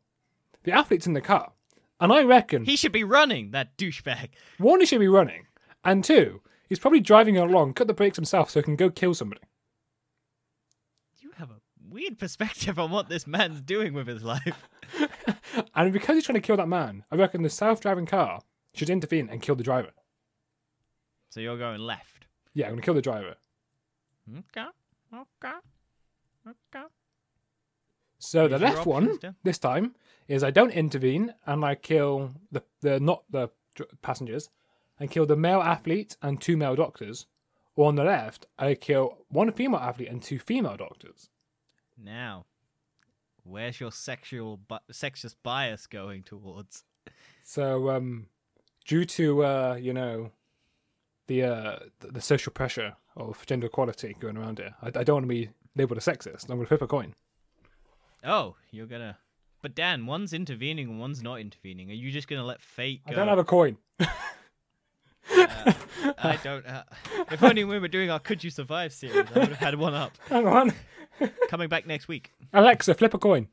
the 0.64 0.72
athlete's 0.72 1.08
in 1.08 1.12
the 1.14 1.20
car, 1.22 1.52
and 2.00 2.14
I 2.14 2.24
reckon 2.24 2.64
He 2.64 2.78
should 2.78 2.94
be 2.94 3.04
running, 3.04 3.52
that 3.52 3.78
douchebag. 3.78 4.30
one, 4.60 4.80
he 4.80 4.86
should 4.86 5.00
be 5.00 5.10
running, 5.10 5.48
and 5.84 6.06
two, 6.06 6.42
he's 6.68 6.80
probably 6.80 7.00
driving 7.00 7.38
along, 7.38 7.74
cut 7.74 7.88
the 7.88 7.94
brakes 7.94 8.18
himself 8.18 8.50
so 8.50 8.60
he 8.60 8.64
can 8.64 8.76
go 8.76 8.90
kill 8.90 9.14
somebody. 9.14 9.42
You 11.20 11.32
have 11.38 11.50
a 11.52 11.62
weird 11.90 12.18
perspective 12.20 12.78
on 12.80 12.92
what 12.92 13.10
this 13.10 13.28
man's 13.28 13.62
doing 13.62 13.94
with 13.94 14.08
his 14.08 14.24
life. 14.24 14.70
And 15.74 15.94
because 15.94 16.16
he's 16.16 16.26
trying 16.26 16.36
to 16.36 16.42
kill 16.46 16.58
that 16.58 16.68
man, 16.68 17.04
I 17.12 17.16
reckon 17.16 17.42
the 17.42 17.50
self-driving 17.50 18.06
car 18.06 18.42
should 18.74 18.90
intervene 18.90 19.30
and 19.30 19.42
kill 19.42 19.56
the 19.56 19.64
driver. 19.64 19.92
So 21.30 21.40
you're 21.40 21.58
going 21.58 21.80
left. 21.80 22.28
Yeah, 22.54 22.66
I'm 22.66 22.74
gonna 22.74 22.82
kill 22.82 22.94
the 22.94 23.02
driver. 23.02 23.36
Okay. 24.30 24.68
Okay. 25.14 25.56
Okay. 26.48 26.86
So 28.20 28.48
the 28.48 28.58
Here's 28.58 28.62
your 28.62 28.78
left 28.78 28.88
one 28.88 29.20
this 29.44 29.58
time 29.60 29.96
is 30.28 30.44
I 30.44 30.52
don't 30.52 30.72
intervene 30.72 31.34
and 31.46 31.64
I 31.64 31.76
kill 31.76 32.34
the 32.52 32.64
the 32.82 33.00
not 33.00 33.24
the 33.30 33.50
dr- 33.76 33.90
passengers, 34.02 34.50
and 35.00 35.12
kill 35.12 35.26
the 35.26 35.36
male 35.36 35.62
athlete 35.62 36.18
and 36.22 36.42
two 36.42 36.58
male 36.58 36.76
doctors, 36.76 37.28
Or 37.76 37.88
on 37.88 37.96
the 37.96 38.04
left, 38.04 38.48
I 38.58 38.74
kill 38.74 39.20
one 39.30 39.52
female 39.52 39.80
athlete 39.80 40.10
and 40.10 40.22
two 40.22 40.40
female 40.40 40.78
doctors. 40.78 41.30
Now, 41.98 42.46
where's 43.44 43.80
your 43.80 43.92
sexual 43.92 44.58
bu- 44.58 44.78
sexist 44.92 45.36
bias 45.44 45.86
going 45.88 46.24
towards? 46.24 46.84
So, 47.44 47.90
um, 47.92 48.28
due 48.86 49.06
to 49.06 49.46
uh, 49.46 49.78
you 49.80 49.94
know, 49.94 50.32
the 51.28 51.44
uh, 51.44 51.80
the, 52.00 52.08
the 52.14 52.22
social 52.22 52.52
pressure 52.52 52.96
of 53.16 53.46
gender 53.46 53.68
equality 53.68 54.16
going 54.20 54.38
around 54.38 54.60
here, 54.60 54.74
I, 54.82 54.88
I 54.88 55.04
don't 55.04 55.16
want 55.16 55.24
to 55.26 55.28
be 55.28 55.50
labeled 55.76 55.98
a 55.98 56.02
sexist. 56.02 56.44
I'm 56.50 56.58
going 56.58 56.62
to 56.62 56.68
flip 56.68 56.82
a 56.82 56.88
coin. 56.88 57.14
Oh, 58.24 58.56
you're 58.72 58.88
gonna. 58.88 59.18
But 59.62 59.76
Dan, 59.76 60.06
one's 60.06 60.34
intervening 60.34 60.88
and 60.90 61.00
one's 61.00 61.22
not 61.24 61.40
intervening. 61.40 61.90
Are 61.90 61.94
you 61.96 62.12
just 62.12 62.28
gonna 62.28 62.44
let 62.46 62.62
fate 62.62 63.02
go? 63.06 63.14
I 63.14 63.16
don't 63.16 63.28
have 63.28 63.40
a 63.40 63.44
coin. 63.44 63.78
I 66.18 66.38
don't. 66.44 66.66
Uh, 66.66 66.84
if 67.32 67.42
only 67.44 67.64
we 67.64 67.80
were 67.80 67.88
doing 67.88 68.10
our 68.10 68.20
"Could 68.20 68.44
You 68.44 68.50
Survive" 68.50 68.94
series, 68.94 69.28
I 69.36 69.40
would 69.40 69.50
have 69.50 69.58
had 69.58 69.76
one 69.76 69.94
up. 69.94 70.12
Hang 70.30 70.48
on, 70.48 70.74
Coming 71.50 71.70
back 71.70 71.86
next 71.88 72.08
week. 72.08 72.32
Alexa, 72.54 72.94
flip 72.94 73.14
a 73.14 73.18
coin. 73.18 73.48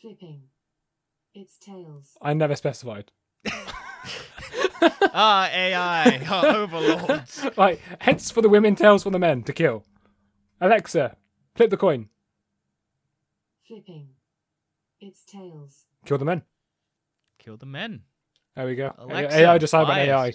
Flipping. 0.00 0.42
It's 1.34 1.58
tails. 1.58 2.16
I 2.22 2.34
never 2.34 2.56
specified. 2.56 3.12
Ah, 5.12 5.48
AI, 5.52 6.24
our 6.30 6.46
overlords. 6.56 7.44
Right, 7.56 7.80
heads 8.00 8.30
for 8.30 8.40
the 8.42 8.48
women, 8.48 8.76
tails 8.76 9.02
for 9.02 9.10
the 9.10 9.18
men 9.18 9.42
to 9.42 9.52
kill. 9.52 9.84
Alexa, 10.60 11.16
flip 11.54 11.68
the 11.70 11.76
coin. 11.76 12.08
Flipping. 13.66 14.10
It's 15.00 15.24
tails. 15.24 15.86
Kill 16.06 16.16
the 16.18 16.24
men. 16.24 16.42
Kill 17.38 17.56
the 17.56 17.66
men. 17.66 18.02
There 18.56 18.66
we 18.66 18.74
go. 18.74 18.94
Alexa, 18.98 19.38
AI 19.38 19.58
decide 19.58 19.82
about 19.84 19.98
AI. 19.98 20.32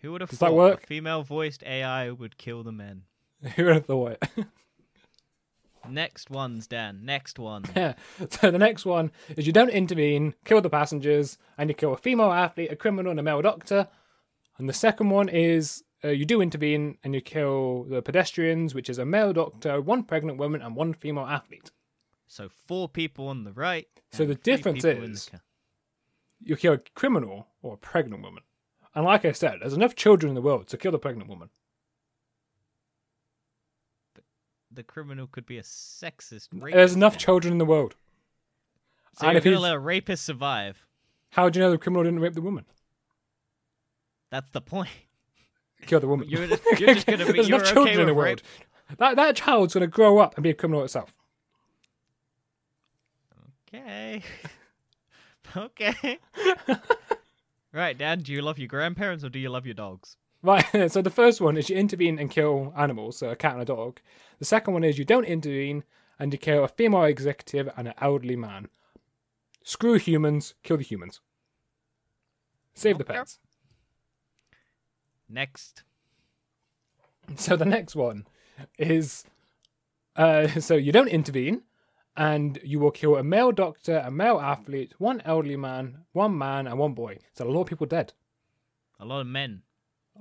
Who 0.00 0.12
would 0.12 0.20
have 0.20 0.30
Does 0.30 0.38
thought 0.38 0.50
that 0.50 0.54
work? 0.54 0.84
a 0.84 0.86
female-voiced 0.86 1.62
AI 1.62 2.10
would 2.10 2.36
kill 2.36 2.62
the 2.62 2.72
men? 2.72 3.02
Who 3.56 3.64
would 3.64 3.74
have 3.74 3.86
thought 3.86 4.12
it? 4.12 4.46
Next 5.88 6.30
ones, 6.30 6.66
Dan. 6.66 7.04
Next 7.04 7.38
one. 7.38 7.64
Yeah. 7.76 7.94
So 8.30 8.50
the 8.50 8.58
next 8.58 8.86
one 8.86 9.12
is 9.36 9.46
you 9.46 9.52
don't 9.52 9.68
intervene, 9.68 10.34
kill 10.44 10.60
the 10.62 10.70
passengers, 10.70 11.36
and 11.58 11.68
you 11.68 11.74
kill 11.74 11.92
a 11.92 11.96
female 11.98 12.32
athlete, 12.32 12.72
a 12.72 12.76
criminal, 12.76 13.10
and 13.10 13.20
a 13.20 13.22
male 13.22 13.42
doctor. 13.42 13.88
And 14.58 14.66
the 14.68 14.72
second 14.72 15.10
one 15.10 15.28
is 15.28 15.84
uh, 16.02 16.08
you 16.08 16.24
do 16.24 16.40
intervene 16.40 16.96
and 17.04 17.14
you 17.14 17.20
kill 17.20 17.84
the 17.84 18.00
pedestrians, 18.00 18.74
which 18.74 18.88
is 18.88 18.98
a 18.98 19.04
male 19.04 19.32
doctor, 19.34 19.80
one 19.80 20.04
pregnant 20.04 20.38
woman, 20.38 20.62
and 20.62 20.74
one 20.74 20.94
female 20.94 21.26
athlete. 21.26 21.70
So 22.26 22.48
four 22.48 22.88
people 22.88 23.28
on 23.28 23.44
the 23.44 23.52
right. 23.52 23.88
So 24.12 24.24
the 24.24 24.36
difference 24.36 24.82
the 24.82 25.02
is- 25.02 25.28
ca- 25.30 25.38
You 26.44 26.56
kill 26.56 26.74
a 26.74 26.78
criminal 26.94 27.48
or 27.62 27.74
a 27.74 27.78
pregnant 27.78 28.22
woman. 28.22 28.42
And 28.94 29.04
like 29.04 29.24
I 29.24 29.32
said, 29.32 29.58
there's 29.60 29.72
enough 29.72 29.96
children 29.96 30.28
in 30.28 30.34
the 30.34 30.42
world 30.42 30.68
to 30.68 30.76
kill 30.76 30.92
the 30.92 30.98
pregnant 30.98 31.28
woman. 31.28 31.50
the 34.74 34.82
criminal 34.82 35.26
could 35.26 35.46
be 35.46 35.58
a 35.58 35.62
sexist. 35.62 36.48
Rapist 36.52 36.74
There's 36.74 36.94
enough 36.94 37.16
children 37.16 37.52
in 37.52 37.58
the 37.58 37.64
world. 37.64 37.94
So 39.14 39.26
and 39.26 39.34
you're 39.34 39.38
if 39.38 39.44
gonna 39.44 39.60
let 39.60 39.74
a 39.74 39.78
rapist 39.78 40.24
survive. 40.24 40.84
How 41.30 41.48
do 41.48 41.58
you 41.58 41.64
know 41.64 41.70
the 41.70 41.78
criminal 41.78 42.04
didn't 42.04 42.20
rape 42.20 42.34
the 42.34 42.42
woman? 42.42 42.64
That's 44.30 44.50
the 44.50 44.60
point. 44.60 44.90
Kill 45.86 46.00
the 46.00 46.08
woman. 46.08 46.28
You're, 46.28 46.46
you're 46.46 46.94
just 46.94 47.06
gonna 47.06 47.26
be. 47.26 47.32
There's 47.32 47.48
enough 47.48 47.62
okay 47.62 47.72
children 47.72 47.94
in 47.94 47.98
with 48.00 48.08
the 48.08 48.14
rape. 48.14 48.16
world. 48.16 48.42
That 48.98 49.16
that 49.16 49.36
child's 49.36 49.74
gonna 49.74 49.86
grow 49.86 50.18
up 50.18 50.36
and 50.36 50.42
be 50.42 50.50
a 50.50 50.54
criminal 50.54 50.82
itself. 50.82 51.14
Okay. 53.68 54.22
okay. 55.56 56.18
right, 57.72 57.96
Dad. 57.96 58.24
Do 58.24 58.32
you 58.32 58.42
love 58.42 58.58
your 58.58 58.68
grandparents 58.68 59.24
or 59.24 59.28
do 59.28 59.38
you 59.38 59.50
love 59.50 59.66
your 59.66 59.74
dogs? 59.74 60.16
Right. 60.42 60.64
So 60.90 61.00
the 61.00 61.10
first 61.10 61.40
one 61.40 61.56
is 61.56 61.70
you 61.70 61.76
intervene 61.76 62.18
and 62.18 62.30
kill 62.30 62.72
animals, 62.76 63.18
so 63.18 63.30
a 63.30 63.36
cat 63.36 63.54
and 63.54 63.62
a 63.62 63.64
dog. 63.64 64.00
The 64.38 64.44
second 64.44 64.74
one 64.74 64.84
is 64.84 64.98
you 64.98 65.04
don't 65.04 65.24
intervene 65.24 65.84
and 66.18 66.32
you 66.32 66.38
kill 66.38 66.64
a 66.64 66.68
female 66.68 67.04
executive 67.04 67.70
and 67.76 67.88
an 67.88 67.94
elderly 68.00 68.36
man. 68.36 68.68
Screw 69.62 69.94
humans, 69.94 70.54
kill 70.62 70.76
the 70.76 70.82
humans. 70.82 71.20
Save 72.74 72.98
the 72.98 73.04
pets. 73.04 73.38
Next. 75.28 75.82
So 77.36 77.56
the 77.56 77.64
next 77.64 77.96
one 77.96 78.26
is 78.78 79.24
uh, 80.16 80.48
so 80.60 80.74
you 80.74 80.92
don't 80.92 81.08
intervene 81.08 81.62
and 82.16 82.58
you 82.62 82.78
will 82.78 82.90
kill 82.90 83.16
a 83.16 83.22
male 83.22 83.52
doctor, 83.52 83.98
a 83.98 84.10
male 84.10 84.40
athlete, 84.40 84.94
one 84.98 85.20
elderly 85.24 85.56
man, 85.56 85.98
one 86.12 86.36
man, 86.38 86.66
and 86.66 86.78
one 86.78 86.92
boy. 86.94 87.18
So 87.32 87.46
a 87.46 87.50
lot 87.50 87.62
of 87.62 87.66
people 87.68 87.86
dead. 87.86 88.12
A 89.00 89.04
lot 89.04 89.20
of 89.20 89.26
men. 89.26 89.62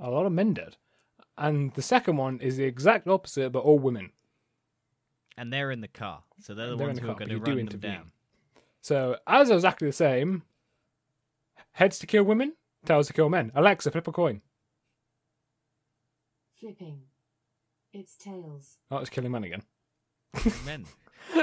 A 0.02 0.10
lot 0.10 0.26
of 0.26 0.32
men 0.32 0.54
dead. 0.54 0.78
And 1.38 1.74
the 1.74 1.82
second 1.82 2.18
one 2.18 2.40
is 2.40 2.58
the 2.58 2.64
exact 2.64 3.08
opposite, 3.08 3.52
but 3.52 3.60
all 3.64 3.80
women. 3.80 4.12
And 5.38 5.52
they're 5.52 5.72
in 5.72 5.82
the 5.82 5.88
car. 5.88 6.24
So 6.42 6.54
they're 6.54 6.70
the 6.70 6.76
They're 6.76 6.88
ones 6.88 7.00
the 7.00 7.06
who 7.06 7.12
are 7.12 7.16
car, 7.16 7.20
but 7.20 7.28
going 7.28 7.40
to 7.40 7.46
run 7.46 7.58
them 7.58 7.60
intervene. 7.60 7.92
down. 7.92 8.12
So 8.82 9.18
as 9.28 9.50
are 9.50 9.56
exactly 9.56 9.88
the 9.88 9.94
same. 9.94 10.44
Heads 11.74 11.98
to 12.00 12.06
kill 12.08 12.24
women, 12.24 12.54
tails 12.86 13.08
to 13.08 13.14
kill 13.14 13.30
men. 13.30 13.52
Alexa, 13.56 13.90
flip 13.90 14.08
a 14.08 14.12
coin. 14.12 14.42
Flipping. 16.60 17.02
It's 17.92 18.16
tails. 18.16 18.78
Oh, 18.92 18.98
it's 18.98 19.10
killing 19.10 19.32
men 19.32 19.44
again. 19.44 19.64
Men. 20.66 20.86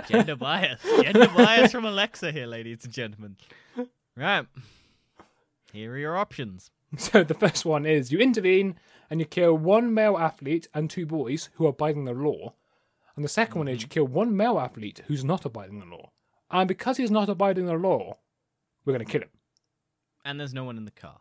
Gender 0.09 0.37
bias. 0.37 0.81
Gender 1.03 1.29
bias 1.29 1.73
from 1.73 1.85
Alexa 1.85 2.33
here, 2.33 2.47
ladies 2.47 2.85
and 2.85 2.93
gentlemen. 2.93 3.37
Right. 4.17 4.47
Here 5.73 5.93
are 5.93 5.99
your 5.99 6.17
options. 6.17 6.71
So 6.99 7.23
the 7.23 7.35
first 7.35 7.65
one 7.65 7.87
is 7.87 8.11
you 8.11 8.19
intervene 8.19 8.77
and 9.09 9.21
you 9.21 9.27
kill 9.27 9.57
one 9.57 9.95
male 9.95 10.19
athlete 10.19 10.67
and 10.75 10.91
two 10.91 11.07
boys 11.07 11.51
who 11.55 11.67
are 11.67 11.71
abiding 11.71 12.05
the 12.05 12.13
law. 12.13 12.55
And 13.15 13.25
the 13.25 13.29
2nd 13.29 13.55
one 13.57 13.69
is 13.69 13.83
you 13.83 13.87
mm-hmm. 13.87 13.93
kill 13.93 14.07
one 14.07 14.37
male 14.37 14.59
athlete 14.59 15.03
who's 15.07 15.25
not 15.25 15.45
abiding 15.45 15.79
the 15.79 15.87
law. 15.87 16.11
And 16.51 16.67
because 16.67 16.97
he's 16.97 17.11
not 17.11 17.29
abiding 17.29 17.67
the 17.67 17.75
law, 17.75 18.19
we're 18.85 18.95
going 18.95 19.05
to 19.05 19.11
kill 19.11 19.23
him. 19.23 19.31
And 20.25 20.41
there's 20.41 20.55
no 20.55 20.65
one 20.65 20.77
in 20.77 20.85
the 20.85 20.91
car. 20.91 21.21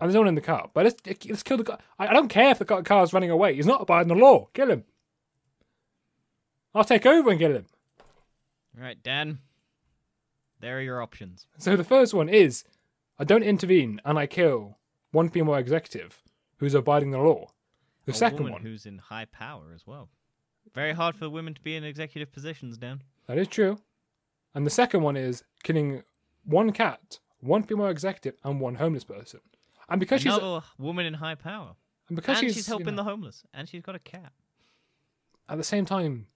And 0.00 0.08
there's 0.08 0.14
no 0.14 0.20
one 0.20 0.28
in 0.28 0.34
the 0.34 0.40
car. 0.40 0.70
But 0.72 0.84
let's, 0.84 1.26
let's 1.28 1.42
kill 1.42 1.58
the 1.58 1.64
guy. 1.64 1.78
I 1.98 2.08
I 2.08 2.12
don't 2.12 2.28
care 2.28 2.50
if 2.50 2.58
the 2.58 2.64
car's 2.64 3.12
running 3.12 3.30
away. 3.30 3.54
He's 3.54 3.66
not 3.66 3.82
abiding 3.82 4.08
the 4.08 4.14
law. 4.14 4.48
Kill 4.54 4.70
him. 4.70 4.84
I'll 6.74 6.84
take 6.84 7.06
over 7.06 7.30
and 7.30 7.38
kill 7.38 7.52
him. 7.52 7.66
Right, 8.78 9.02
Dan. 9.02 9.38
There 10.60 10.78
are 10.78 10.82
your 10.82 11.02
options. 11.02 11.46
So 11.58 11.76
the 11.76 11.84
first 11.84 12.14
one 12.14 12.28
is 12.28 12.64
I 13.18 13.24
don't 13.24 13.42
intervene 13.42 14.00
and 14.04 14.18
I 14.18 14.26
kill 14.26 14.78
one 15.10 15.28
female 15.28 15.56
executive 15.56 16.22
who's 16.58 16.74
abiding 16.74 17.10
the 17.10 17.18
law. 17.18 17.48
The 18.06 18.12
a 18.12 18.14
second 18.14 18.50
one, 18.50 18.62
who's 18.62 18.86
in 18.86 18.98
high 18.98 19.26
power 19.26 19.72
as 19.74 19.86
well. 19.86 20.08
Very 20.74 20.92
hard 20.92 21.16
for 21.16 21.28
women 21.28 21.54
to 21.54 21.60
be 21.60 21.76
in 21.76 21.84
executive 21.84 22.32
positions, 22.32 22.78
Dan. 22.78 23.02
that 23.26 23.38
is 23.38 23.48
true. 23.48 23.78
And 24.54 24.66
the 24.66 24.70
second 24.70 25.02
one 25.02 25.16
is 25.16 25.44
killing 25.62 26.02
one 26.44 26.72
cat, 26.72 27.18
one 27.40 27.62
female 27.62 27.86
executive, 27.88 28.38
and 28.44 28.60
one 28.60 28.76
homeless 28.76 29.04
person. 29.04 29.40
And 29.88 30.00
because 30.00 30.20
she's 30.22 30.34
Another 30.34 30.64
woman 30.78 31.06
in 31.06 31.14
high 31.14 31.34
power. 31.34 31.74
and 32.08 32.16
because 32.16 32.38
and 32.38 32.46
she's, 32.46 32.54
she's, 32.54 32.68
you 32.68 32.72
helping 32.72 32.94
know, 32.94 33.02
the 33.02 33.10
homeless. 33.10 33.44
And 33.52 33.68
she's 33.68 33.82
got 33.82 33.94
a 33.94 33.98
cat. 34.00 34.32
at 35.48 35.58
the 35.58 35.64
same 35.64 35.84
time, 35.84 36.26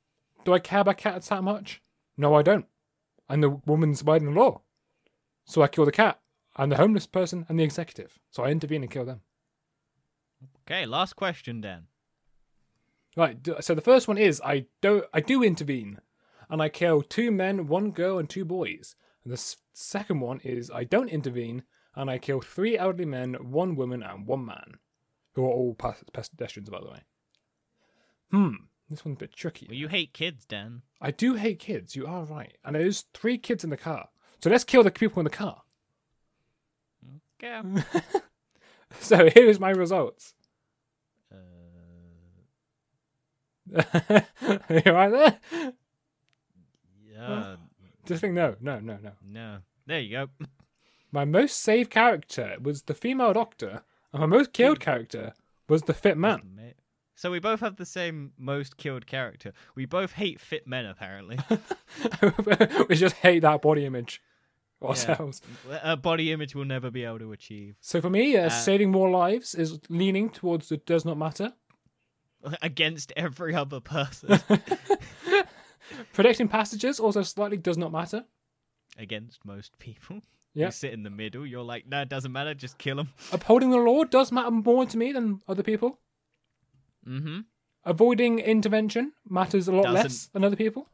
do 0.44 0.52
I 0.52 0.58
care 0.58 0.80
about 0.80 0.98
cats 0.98 1.28
that 1.28 1.42
much? 1.42 1.80
No, 2.16 2.34
I 2.34 2.42
don't. 2.42 2.66
And 3.28 3.42
the 3.42 3.50
woman's 3.66 4.00
abiding 4.02 4.32
the 4.32 4.40
law, 4.40 4.62
so 5.44 5.62
I 5.62 5.68
kill 5.68 5.84
the 5.84 5.92
cat 5.92 6.20
and 6.56 6.70
the 6.70 6.76
homeless 6.76 7.06
person 7.06 7.44
and 7.48 7.58
the 7.58 7.64
executive. 7.64 8.18
So 8.30 8.44
I 8.44 8.50
intervene 8.50 8.82
and 8.82 8.90
kill 8.90 9.04
them. 9.04 9.20
Okay, 10.62 10.86
last 10.86 11.14
question, 11.16 11.60
then. 11.60 11.86
Right. 13.16 13.38
So 13.60 13.74
the 13.74 13.80
first 13.80 14.08
one 14.08 14.18
is 14.18 14.40
I 14.44 14.66
do 14.82 15.04
I 15.12 15.20
do 15.20 15.42
intervene, 15.42 16.00
and 16.50 16.60
I 16.62 16.68
kill 16.68 17.02
two 17.02 17.30
men, 17.32 17.66
one 17.66 17.90
girl, 17.90 18.18
and 18.18 18.28
two 18.28 18.44
boys. 18.44 18.94
And 19.24 19.32
the 19.32 19.36
s- 19.38 19.56
second 19.72 20.20
one 20.20 20.40
is 20.40 20.70
I 20.70 20.84
don't 20.84 21.08
intervene, 21.08 21.64
and 21.94 22.10
I 22.10 22.18
kill 22.18 22.40
three 22.42 22.76
elderly 22.76 23.06
men, 23.06 23.34
one 23.34 23.74
woman, 23.74 24.02
and 24.02 24.26
one 24.26 24.44
man, 24.44 24.74
who 25.34 25.44
are 25.46 25.50
all 25.50 25.74
pas- 25.74 26.04
pedestrians, 26.12 26.68
by 26.70 26.80
the 26.80 26.90
way. 26.90 27.00
Hmm. 28.30 28.54
This 28.88 29.04
one's 29.04 29.16
a 29.16 29.20
bit 29.20 29.32
tricky. 29.34 29.66
Well, 29.68 29.76
you 29.76 29.88
hate 29.88 30.12
kids, 30.12 30.44
Dan. 30.44 30.82
I 31.00 31.10
do 31.10 31.34
hate 31.34 31.58
kids. 31.58 31.96
You 31.96 32.06
are 32.06 32.24
right. 32.24 32.56
And 32.64 32.76
there's 32.76 33.04
three 33.14 33.36
kids 33.38 33.64
in 33.64 33.70
the 33.70 33.76
car. 33.76 34.08
So 34.42 34.48
let's 34.50 34.64
kill 34.64 34.82
the 34.84 34.90
people 34.90 35.20
in 35.20 35.24
the 35.24 35.30
car. 35.30 35.62
Okay. 37.42 37.60
So 39.00 39.28
here 39.28 39.48
is 39.48 39.58
my 39.60 39.70
results. 39.70 40.34
uh, 41.32 41.36
you 44.70 44.92
right 44.92 45.10
there? 45.10 45.38
yeah. 47.12 47.56
Just 48.06 48.20
think 48.20 48.34
no, 48.34 48.56
no, 48.60 48.78
no, 48.78 48.98
no. 49.02 49.12
No. 49.24 49.58
There 49.86 50.00
you 50.00 50.10
go. 50.12 50.28
My 51.10 51.24
most 51.24 51.60
saved 51.60 51.90
character 51.90 52.56
was 52.62 52.82
the 52.82 52.94
female 52.94 53.32
doctor, 53.32 53.82
and 54.12 54.20
my 54.20 54.26
most 54.26 54.52
killed 54.52 54.80
character 54.80 55.34
was 55.68 55.82
the 55.82 55.94
fit 55.94 56.16
man. 56.16 56.74
So 57.18 57.30
we 57.30 57.38
both 57.40 57.60
have 57.60 57.76
the 57.76 57.86
same 57.86 58.32
most 58.38 58.76
killed 58.76 59.06
character. 59.06 59.52
We 59.74 59.86
both 59.86 60.12
hate 60.12 60.38
fit 60.40 60.66
men, 60.66 60.84
apparently. 60.86 61.38
we 62.88 62.94
just 62.94 63.16
hate 63.16 63.40
that 63.40 63.62
body 63.62 63.86
image. 63.86 64.20
ourselves. 64.82 65.40
A 65.82 65.96
body 65.96 66.30
image 66.30 66.54
we'll 66.54 66.66
never 66.66 66.90
be 66.90 67.04
able 67.04 67.18
to 67.20 67.32
achieve 67.32 67.76
So 67.80 68.00
for 68.02 68.10
me, 68.10 68.36
uh, 68.36 68.46
Uh, 68.46 68.50
saving 68.50 68.90
more 68.90 69.08
lives 69.10 69.54
is 69.54 69.80
leaning 69.88 70.28
towards 70.28 70.68
the 70.68 70.76
does 70.76 71.04
not 71.06 71.16
matter. 71.16 71.54
against 72.62 73.12
every 73.16 73.54
other 73.54 73.80
person. 73.80 74.38
Predicting 76.12 76.48
passages 76.48 77.00
also 77.00 77.22
slightly 77.22 77.56
does 77.56 77.78
not 77.78 77.92
matter. 77.92 78.24
against 78.98 79.44
most 79.44 79.78
people. 79.78 80.20
Yeah. 80.54 80.66
You 80.66 80.72
sit 80.72 80.92
in 80.92 81.02
the 81.02 81.10
middle. 81.10 81.46
You're 81.46 81.62
like, 81.62 81.86
no, 81.86 82.00
it 82.02 82.08
doesn't 82.08 82.32
matter. 82.32 82.54
Just 82.54 82.78
kill 82.78 82.96
them. 82.96 83.10
Upholding 83.32 83.70
the 83.70 83.76
law 83.78 84.04
does 84.04 84.32
matter 84.32 84.50
more 84.50 84.86
to 84.86 84.96
me 84.96 85.12
than 85.12 85.40
other 85.48 85.62
people. 85.62 85.98
Mm-hmm. 87.06 87.40
Avoiding 87.84 88.38
intervention 88.40 89.12
matters 89.28 89.68
a 89.68 89.72
lot 89.72 89.92
less 89.92 90.02
Doesn't- 90.04 90.32
than 90.32 90.44
other 90.44 90.56
people. 90.56 90.88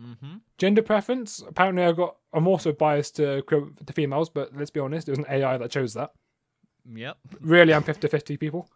Mm-hmm. 0.00 0.36
Gender 0.58 0.82
preference, 0.82 1.42
apparently 1.46 1.82
I 1.82 1.90
got 1.92 2.16
I'm 2.32 2.46
also 2.46 2.72
biased 2.72 3.16
to 3.16 3.42
to 3.42 3.92
females, 3.92 4.30
but 4.30 4.54
let's 4.56 4.70
be 4.70 4.80
honest, 4.80 5.08
it 5.08 5.12
was 5.12 5.18
an 5.18 5.26
AI 5.28 5.58
that 5.58 5.70
chose 5.70 5.94
that. 5.94 6.12
Yep. 6.90 7.18
Really, 7.40 7.74
I'm 7.74 7.82
50-50 7.82 8.38
people. 8.38 8.68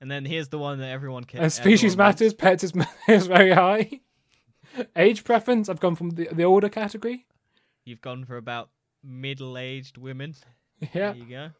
And 0.00 0.10
then 0.10 0.24
here's 0.24 0.48
the 0.48 0.58
one 0.58 0.78
that 0.78 0.88
everyone 0.90 1.24
can. 1.24 1.40
And 1.42 1.52
species 1.52 1.96
matters, 1.96 2.34
pets 2.34 2.64
is, 2.64 2.72
is 3.08 3.26
very 3.26 3.52
high. 3.52 4.00
Age 4.96 5.24
preference, 5.24 5.68
I've 5.68 5.80
gone 5.80 5.94
from 5.96 6.10
the, 6.10 6.28
the 6.32 6.44
older 6.44 6.68
category. 6.68 7.26
You've 7.84 8.00
gone 8.00 8.24
for 8.24 8.36
about 8.36 8.70
middle-aged 9.02 9.98
women. 9.98 10.34
Yeah. 10.80 11.12
There 11.12 11.16
you 11.16 11.24
go. 11.24 11.50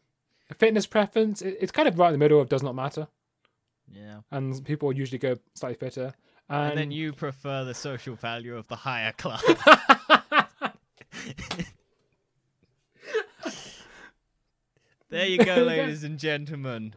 Fitness 0.57 0.85
preference, 0.85 1.41
it, 1.41 1.57
it's 1.61 1.71
kind 1.71 1.87
of 1.87 1.97
right 1.97 2.07
in 2.07 2.13
the 2.13 2.17
middle 2.19 2.39
of 2.41 2.49
does 2.49 2.63
not 2.63 2.75
matter. 2.75 3.07
Yeah. 3.93 4.21
And 4.31 4.63
people 4.65 4.91
usually 4.93 5.19
go 5.19 5.37
slightly 5.55 5.77
fitter. 5.77 6.13
And, 6.49 6.69
And 6.71 6.77
then 6.77 6.91
you 6.91 7.13
prefer 7.13 7.63
the 7.63 7.73
social 7.73 8.15
value 8.15 8.57
of 8.57 8.67
the 8.67 8.75
higher 8.75 9.13
class. 9.13 9.43
there 15.09 15.25
you 15.27 15.43
go, 15.43 15.63
ladies 15.63 16.03
and 16.03 16.19
gentlemen. 16.19 16.93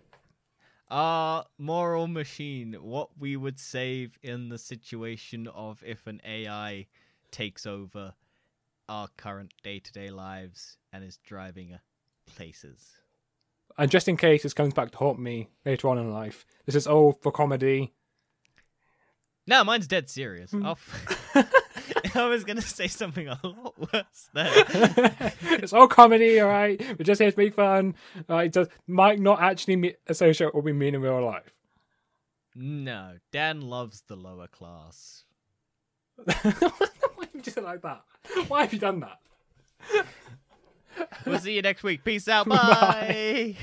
Our 0.90 1.46
moral 1.58 2.06
machine, 2.06 2.74
what 2.74 3.10
we 3.18 3.36
would 3.36 3.58
save 3.58 4.18
in 4.22 4.48
the 4.48 4.58
situation 4.58 5.48
of 5.48 5.82
if 5.84 6.06
an 6.06 6.20
AI 6.24 6.86
takes 7.30 7.66
over 7.66 8.14
our 8.88 9.08
current 9.16 9.54
day 9.62 9.78
to 9.80 9.92
day 9.92 10.10
lives 10.10 10.76
and 10.92 11.02
is 11.02 11.18
driving 11.18 11.78
places. 12.26 13.03
And 13.76 13.90
just 13.90 14.08
in 14.08 14.16
case 14.16 14.42
this 14.42 14.54
comes 14.54 14.74
back 14.74 14.92
to 14.92 14.98
haunt 14.98 15.18
me 15.18 15.48
later 15.64 15.88
on 15.88 15.98
in 15.98 16.12
life, 16.12 16.46
this 16.64 16.74
is 16.74 16.86
all 16.86 17.12
for 17.22 17.32
comedy. 17.32 17.92
No, 19.46 19.64
mine's 19.64 19.86
dead 19.86 20.08
serious. 20.08 20.52
Hmm. 20.52 20.72
I 22.14 22.26
was 22.26 22.44
going 22.44 22.56
to 22.56 22.62
say 22.62 22.86
something 22.86 23.28
a 23.28 23.38
lot 23.42 23.92
worse 23.92 24.30
there. 24.32 24.52
it's 25.42 25.72
all 25.72 25.88
comedy, 25.88 26.40
all 26.40 26.48
right. 26.48 26.80
We're 26.80 27.04
just 27.04 27.20
here 27.20 27.30
to 27.30 27.38
make 27.38 27.54
fun. 27.54 27.94
All 28.28 28.36
right, 28.36 28.52
does 28.52 28.68
might 28.86 29.20
not 29.20 29.42
actually 29.42 29.76
me- 29.76 29.94
associate 30.06 30.54
what 30.54 30.64
we 30.64 30.72
mean 30.72 30.94
in 30.94 31.02
real 31.02 31.24
life. 31.24 31.52
No, 32.54 33.16
Dan 33.32 33.60
loves 33.62 34.02
the 34.06 34.16
lower 34.16 34.46
class. 34.46 35.24
Why 36.16 36.32
have 36.34 37.56
you 37.56 37.62
like 37.62 37.82
that? 37.82 38.02
Why 38.46 38.60
have 38.62 38.72
you 38.72 38.78
done 38.78 39.00
that? 39.00 39.18
We'll 41.26 41.38
see 41.38 41.54
you 41.54 41.62
next 41.62 41.82
week. 41.82 42.04
Peace 42.04 42.28
out. 42.28 42.48
Bye. 42.48 43.56